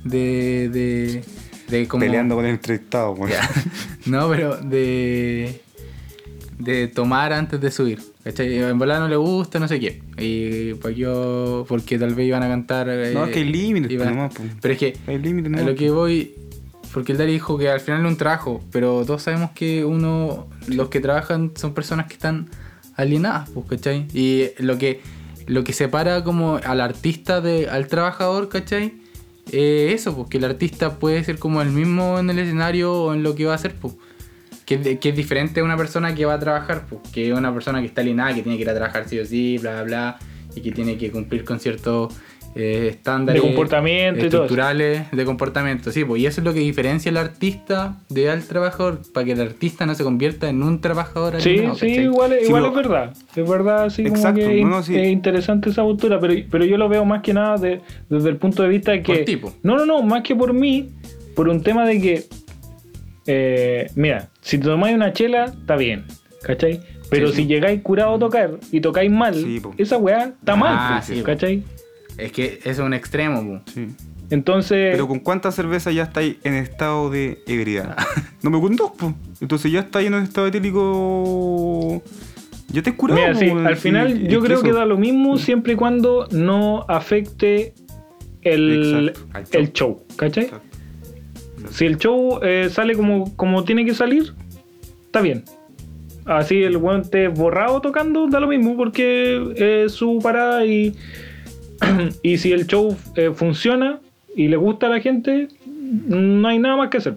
[0.03, 0.67] de.
[0.69, 1.23] de.
[1.69, 2.01] de como.
[2.01, 3.15] Peleando con el entrevistado.
[3.29, 3.49] Ya.
[4.05, 5.61] No, pero de.
[6.59, 7.99] De tomar antes de subir.
[8.23, 8.53] ¿Cachai?
[8.61, 10.01] En volar no le gusta, no sé qué.
[10.17, 11.65] Y pues yo.
[11.67, 12.87] porque tal vez iban a cantar.
[12.87, 14.49] No, eh, es que hay límites, iban- pues, pues.
[14.61, 14.97] Pero es que.
[15.07, 16.35] Hay límites, A lo que voy.
[16.93, 20.47] Porque el Dari dijo que al final es un trabajo, pero todos sabemos que uno,
[20.67, 22.49] los que trabajan son personas que están
[22.95, 24.07] alienadas, pues, ¿cachai?
[24.13, 24.99] Y lo que,
[25.45, 28.95] lo que separa como al artista de, al trabajador, ¿cachai?
[29.51, 33.13] Eh, eso, pues, que el artista puede ser como el mismo en el escenario o
[33.13, 33.93] en lo que va a hacer, pues.
[34.69, 37.33] Que, es de- que es diferente a una persona que va a trabajar, pues, que
[37.33, 39.71] una persona que está alienada, que tiene que ir a trabajar sí o sí, bla,
[39.73, 40.19] bla, bla,
[40.55, 42.13] y que tiene que cumplir con ciertos
[42.55, 46.53] eh, estándares De comportamiento y todo estructurales de comportamiento, sí, pues, y eso es lo
[46.53, 50.61] que diferencia al artista de al trabajador, para que el artista no se convierta en
[50.63, 52.03] un trabajador Sí, alienado, sí, ¿cachai?
[52.05, 53.13] igual, Sí, igual pero- es verdad.
[53.35, 54.95] Es verdad, sí, como Exacto, que es, no, no, sí.
[54.95, 58.37] es interesante esa postura, pero, pero yo lo veo más que nada de- desde el
[58.37, 59.15] punto de vista de que...
[59.15, 59.53] Por tipo.
[59.63, 60.89] No, no, no, más que por mí,
[61.35, 62.23] por un tema de que...
[63.31, 66.05] eh, mira, si te tomáis una chela, está bien,
[66.41, 66.81] ¿cachai?
[67.11, 67.47] Pero Sí, si sí.
[67.47, 69.73] llegáis curado a tocar y tocáis mal, Sí, po.
[69.77, 71.25] esa weá está Ah, mal, pues, sí, po.
[71.27, 71.63] ¿cachai?
[72.17, 73.73] Es que eso es un extremo, pues.
[73.75, 73.87] Sí.
[74.31, 74.89] Entonces...
[74.91, 77.95] Pero con cuántas cervezas ya estáis en estado de ebriedad.
[78.43, 79.13] no me con dos, pues.
[79.41, 82.03] Entonces ya estáis en un estado etílico.
[82.71, 83.19] Ya te curado.
[83.21, 86.27] Mira, sí, al sí, final yo creo eso- que da lo mismo siempre y cuando
[86.31, 87.73] no afecte
[88.41, 89.59] el, Exacto, al show.
[89.61, 90.43] el show, ¿cachai?
[90.45, 90.68] Exacto.
[91.71, 94.33] Si el show eh, sale como, como tiene que salir,
[95.05, 95.43] está bien.
[96.25, 100.95] Así el weón esté borrado tocando, da lo mismo porque es su parada y,
[102.23, 103.99] y si el show eh, funciona
[104.35, 105.47] y le gusta a la gente,
[106.07, 107.15] no hay nada más que hacer.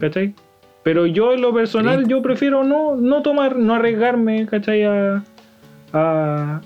[0.00, 0.34] ¿Cachai?
[0.82, 2.10] Pero yo en lo personal, Sí.
[2.10, 4.82] yo prefiero no, no tomar, no arriesgarme, ¿cachai?
[4.84, 5.24] A,
[5.92, 6.60] a-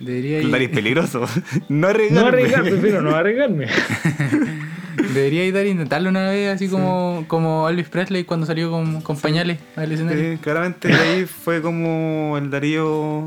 [0.00, 1.20] Debería es peligroso.
[1.68, 2.28] no no arriesgarme.
[2.28, 3.66] arriesgarme, prefiero no arriesgarme.
[4.96, 9.18] debería ir a intentarlo una vez, así como, como Elvis Presley cuando salió con, con
[9.18, 10.32] pañales al escenario.
[10.32, 13.26] Sí, claramente de ahí fue como el Darío.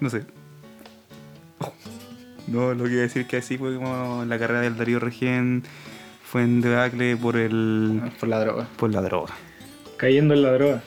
[0.00, 0.24] No sé.
[2.46, 5.62] No, lo que iba a decir que así fue como la carrera del Darío Regen
[6.24, 8.00] fue en debacle por el.
[8.18, 8.68] Por la droga.
[8.76, 9.34] por la droga.
[9.96, 10.82] Cayendo en la droga.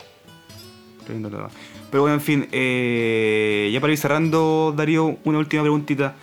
[1.04, 1.50] Tremendo droga.
[1.90, 6.16] Pero bueno, en fin, eh, ya para ir cerrando, Darío, una última preguntita.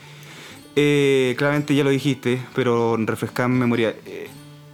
[0.75, 3.93] Eh, claramente ya lo dijiste, pero refrescar memoria.
[4.05, 4.27] Eh,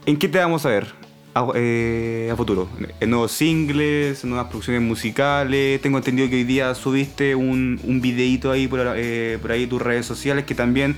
[0.05, 0.88] ¿En qué te vamos a ver
[1.34, 2.69] a, eh, a futuro?
[2.99, 4.23] ¿En nuevos singles?
[4.23, 5.81] ¿En nuevas producciones musicales?
[5.81, 9.81] Tengo entendido que hoy día subiste un, un videíto ahí por, eh, por ahí tus
[9.81, 10.95] redes sociales que también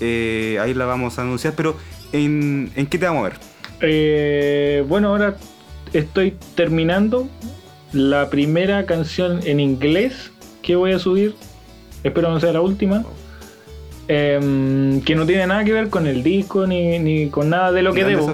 [0.00, 1.54] ahí la vamos a anunciar.
[1.54, 1.76] Pero
[2.12, 3.38] ¿en, en qué te vamos a ver?
[3.80, 5.36] Eh, bueno, ahora
[5.92, 7.28] estoy terminando
[7.92, 10.30] la primera canción en inglés
[10.62, 11.34] que voy a subir.
[12.02, 13.04] Espero no sea la última.
[14.08, 17.82] Em, que no tiene nada que ver con el disco ni, ni con nada de
[17.82, 18.26] lo que debo.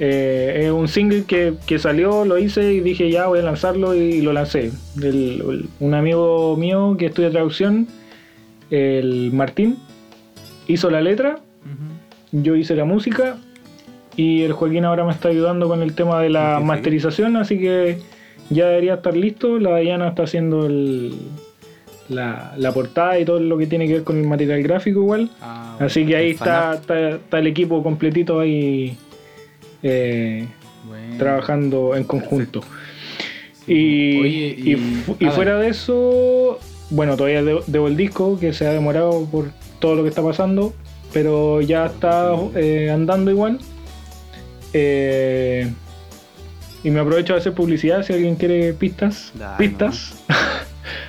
[0.00, 3.94] Eh, es un single que, que salió, lo hice y dije ya voy a lanzarlo
[3.96, 4.70] y lo lancé.
[5.02, 7.88] El- el- un amigo mío que estudia traducción,
[8.70, 9.76] el Martín,
[10.68, 11.38] hizo la letra
[12.30, 13.38] yo hice la música
[14.14, 17.98] y el Joaquín ahora me está ayudando con el tema de la masterización, así que
[18.50, 19.58] ya debería estar listo.
[19.58, 21.14] La Diana está haciendo el,
[22.08, 25.30] la, la portada y todo lo que tiene que ver con el material gráfico igual.
[25.40, 25.86] Ah, bueno.
[25.86, 28.96] Así que ahí está, está, está el equipo completito ahí
[29.82, 30.46] eh,
[30.86, 31.16] Bueno.
[31.18, 32.60] trabajando en conjunto.
[33.66, 36.58] Y, Oye, y- y fu- y fuera de eso,
[36.90, 40.22] bueno, todavía de- debo el disco que se ha demorado por todo lo que está
[40.22, 40.72] pasando,
[41.12, 43.58] pero ya está eh, andando igual.
[44.72, 45.70] Eh,
[46.84, 49.32] y me aprovecho de hacer publicidad si alguien quiere pistas.
[49.58, 50.14] Pistas.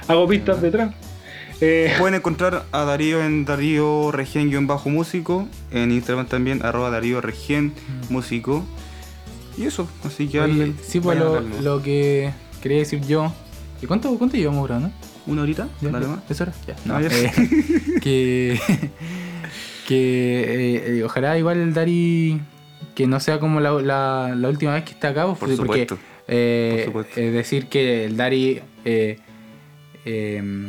[0.09, 0.93] Hago pistas detrás.
[1.61, 7.73] Eh, Pueden encontrar a Darío en Darío Regen-Bajo Músico, en Instagram también, arroba Darío Regen
[8.09, 8.65] Músico.
[9.57, 11.17] Y eso, así que Oye, sí, pues
[11.61, 12.31] lo, que
[12.61, 13.31] quería decir yo.
[13.81, 14.91] ¿Y cuánto, cuánto llevamos grabando?
[15.27, 15.67] ¿Una horita?
[15.81, 15.89] ¿Ya?
[15.89, 16.19] Dale más.
[16.29, 16.53] ¿Es hora?
[16.67, 16.75] Ya.
[16.85, 17.15] No, No, ya.
[17.15, 17.31] eh,
[18.01, 18.59] que
[19.87, 19.95] que
[20.41, 22.39] eh, eh, ojalá igual el Dari
[22.95, 25.87] que no sea como la, la, la última vez que está acá, pues, Por porque
[25.87, 25.97] supuesto.
[26.27, 27.19] eh, Por supuesto.
[27.19, 28.61] eh, decir que el Dari
[30.05, 30.67] eh, eh,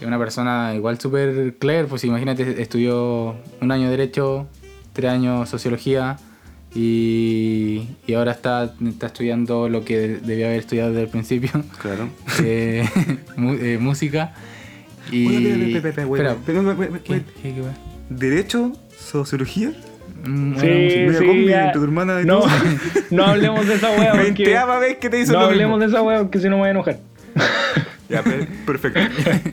[0.00, 4.46] es una persona igual súper clever, pues imagínate, estudió un año Derecho,
[4.92, 6.18] tres años Sociología
[6.74, 11.50] y, y ahora está, está estudiando lo que debía haber estudiado desde el principio,
[11.80, 12.08] Claro.
[12.44, 12.84] eh,
[13.38, 14.34] eh, música.
[15.10, 15.72] Y...
[18.10, 18.72] ¿Derecho?
[18.98, 19.72] ¿Sociología?
[20.24, 21.00] Mm, Sí, bueno, música.
[21.06, 21.66] Media sí, combi ya.
[21.66, 22.48] entre tu hermana y no, tú.
[23.10, 24.58] no hablemos de esa wea porque.
[24.80, 25.78] Vez que te hizo No hablemos mismo.
[25.78, 26.98] de esa wea porque si no me voy a enojar.
[28.08, 29.00] Ya, pe- perfecto.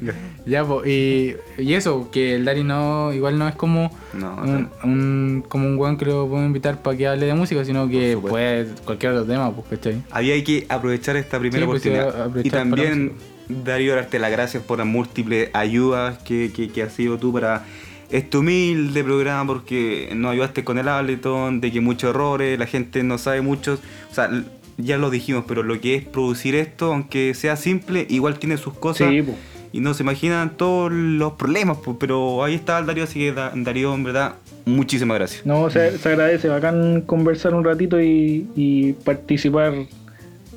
[0.01, 0.13] Ya.
[0.45, 4.69] Ya, po, y, y eso, que el Dari no, igual no es como No, un,
[4.83, 8.17] un- como un weón que lo puedo invitar para que hable de música, sino que
[8.17, 10.03] puede cualquier otro tema, pues, ¿cachai?
[10.11, 12.35] Había que aprovechar esta primera Sí, pues, oportunidad.
[12.43, 13.13] y también,
[13.47, 17.63] Darío, darte las gracias por las múltiples ayudas que, que, que has sido tú para
[18.11, 23.01] este humilde programa, porque nos ayudaste con el Ableton, de que muchos errores, la gente
[23.03, 23.79] no sabe mucho.
[24.11, 24.43] O sea, l-
[24.77, 28.73] ya lo dijimos, pero lo que es producir esto, aunque sea simple, igual tiene sus
[28.73, 29.09] cosas.
[29.09, 29.23] Sí.
[29.71, 33.31] Y no se imaginan todos los problemas, pues, pero ahí está el Darío, así que
[33.33, 34.35] Da- Darío, en verdad,
[34.65, 35.45] muchísimas gracias.
[35.47, 39.73] No, se, se agradece, bacán conversar un ratito y, y participar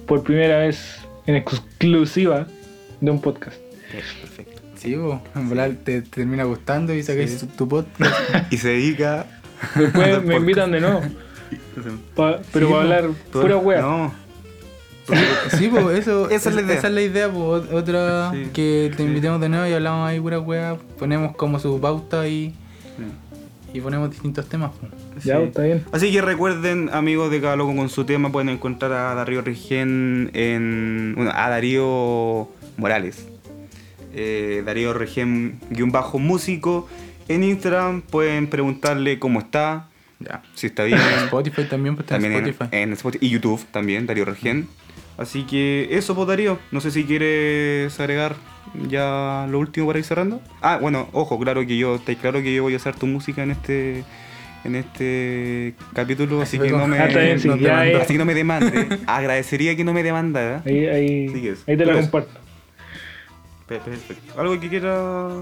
[0.06, 2.46] por primera vez en exclusiva
[3.00, 3.56] de un podcast.
[3.90, 4.62] Perfecto.
[4.76, 8.14] Sí, po, en volar te, te termina gustando y sacas tu- tu podcast.
[8.50, 9.26] Y se dedica.
[9.74, 11.00] Después me invitan de nuevo,
[12.14, 12.76] pa- pero Sí, para po.
[12.76, 13.80] hablar pura wea.
[13.82, 14.14] No.
[15.56, 16.74] Sí, pues eso, Esa es la idea.
[16.78, 19.02] Esa es la idea, pues, otra Sí, que te sí.
[19.04, 22.54] invitemos de nuevo y hablamos ahí pura wea, ponemos como su pauta y,
[23.72, 24.72] y ponemos distintos temas.
[24.80, 25.24] pues.
[25.24, 25.84] Ya, está bien.
[25.92, 30.30] Así que recuerden, amigos de cada loco con su tema, pueden encontrar a Darío Regen
[30.34, 31.12] en.
[31.14, 33.26] Bueno, a Darío Morales.
[34.12, 36.88] Eh, Darío Regen guion bajo músico.
[37.28, 40.42] En Instagram pueden preguntarle cómo está, Ya.
[40.54, 40.98] si está bien.
[41.24, 42.68] Spotify también, pues en también en, Spotify.
[42.76, 44.68] en Spotify y YouTube también, Darío Regen.
[45.18, 46.58] Así que eso, pues Darío.
[46.72, 48.36] No sé si quieres agregar
[48.88, 50.40] ya lo último para ir cerrando.
[50.62, 53.42] Ah, bueno, ojo, claro que yo, está claro que yo voy a usar tu música
[53.42, 54.04] en este
[54.64, 57.96] en este capítulo, así que no me, está bien, sí, no eh.
[58.02, 58.98] así que no me demande.
[59.06, 60.62] Agradecería que no me demandara.
[60.66, 61.62] Ahí, ahí, Sí es.
[61.68, 62.40] ahí te la comparto.
[63.68, 64.40] Pe- Perfecto.
[64.40, 65.32] ¿Algo que quieras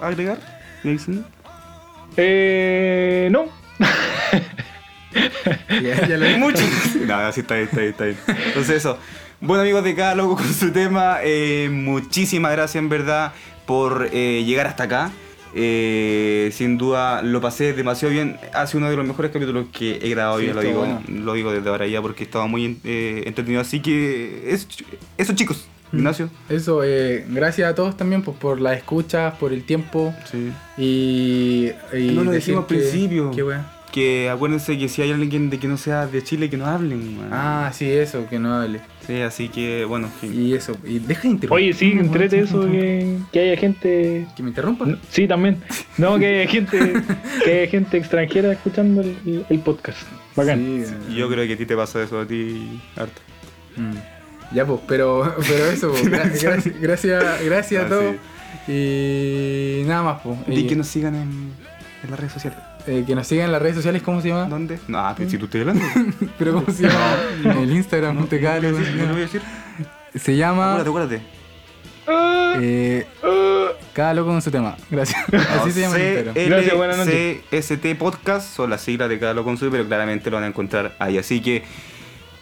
[0.00, 0.38] agregar,
[0.84, 1.24] Nelson?
[2.16, 3.61] Eh, no.
[5.68, 6.38] Ya, ya lo dije.
[6.38, 6.62] Mucho.
[7.06, 8.16] Nada, sí, está bien, está bien, está bien.
[8.46, 8.98] Entonces eso.
[9.40, 13.32] Bueno amigos de cada loco con su tema, eh, muchísimas gracias en verdad
[13.66, 15.10] por eh, llegar hasta acá.
[15.54, 18.38] Eh, sin duda lo pasé demasiado bien.
[18.54, 21.02] Ha sido uno de los mejores capítulos que he grabado, Sí, ya lo digo, bueno.
[21.08, 23.60] lo digo desde ahora ya porque estaba muy eh, entretenido.
[23.60, 24.66] Así que eso,
[25.18, 25.68] eso chicos.
[25.92, 26.30] Ignacio.
[26.48, 30.50] Eso, eh, gracias a todos también pues, por las escuchas, por el tiempo Sí.
[30.78, 31.70] y...
[31.96, 33.30] y No lo decir dijimos al principio.
[33.30, 33.78] que wea.
[33.92, 37.18] Que acuérdense que si hay alguien de que no sea de Chile, que no hablen.
[37.18, 37.28] man.
[37.30, 38.80] Ah, sí, eso, que no hable.
[39.06, 40.32] Sí, así que bueno, fin.
[40.32, 41.64] Y eso, y deja de interrumpir.
[41.66, 44.26] Oye, sí, entrete eso que, que haya gente.
[44.34, 44.86] ¿Que me interrumpa?
[44.86, 45.58] No, Sí, también.
[45.98, 46.78] No, que haya gente,
[47.44, 49.98] que haya gente extranjera escuchando el, el podcast.
[50.34, 50.82] Bacán.
[50.86, 53.20] Sí, yo creo que a ti te pasa eso a ti harto.
[53.76, 53.92] Mm.
[54.54, 58.14] Ya pues, pero, pero eso, pues, gra- gracias, gracias, gracias a Ah, todos.
[58.68, 60.38] Y nada más, pues.
[60.48, 61.52] Y que nos sigan en,
[62.04, 62.58] en las redes sociales.
[62.86, 64.44] eh, que nos sigan en las redes sociales, ¿cómo se llama?
[64.46, 64.78] ¿Dónde?
[64.88, 65.84] No, ah, pero si tú estás hablando.
[66.38, 67.16] Pero ¿cómo se llama?
[67.60, 69.42] el Instagram, no, te no a decir, no lo voy a decir.
[70.14, 71.20] Se llama Acuérdate,
[72.08, 72.62] acuérdate.
[72.62, 73.06] eh,
[73.92, 74.76] Cada loco con su tema.
[74.90, 75.18] Gracias.
[75.60, 76.34] Así se llama el Instagram.
[76.48, 77.38] Gracias, buenas noches.
[77.50, 80.94] CST Podcast son las siglas de cada lo consume, pero claramente lo van a encontrar
[80.98, 81.18] ahí.
[81.18, 81.62] Así que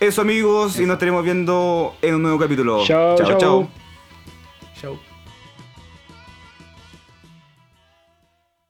[0.00, 2.84] eso amigos, y nos estaremos viendo en un nuevo capítulo.
[2.86, 3.79] Chao, chao.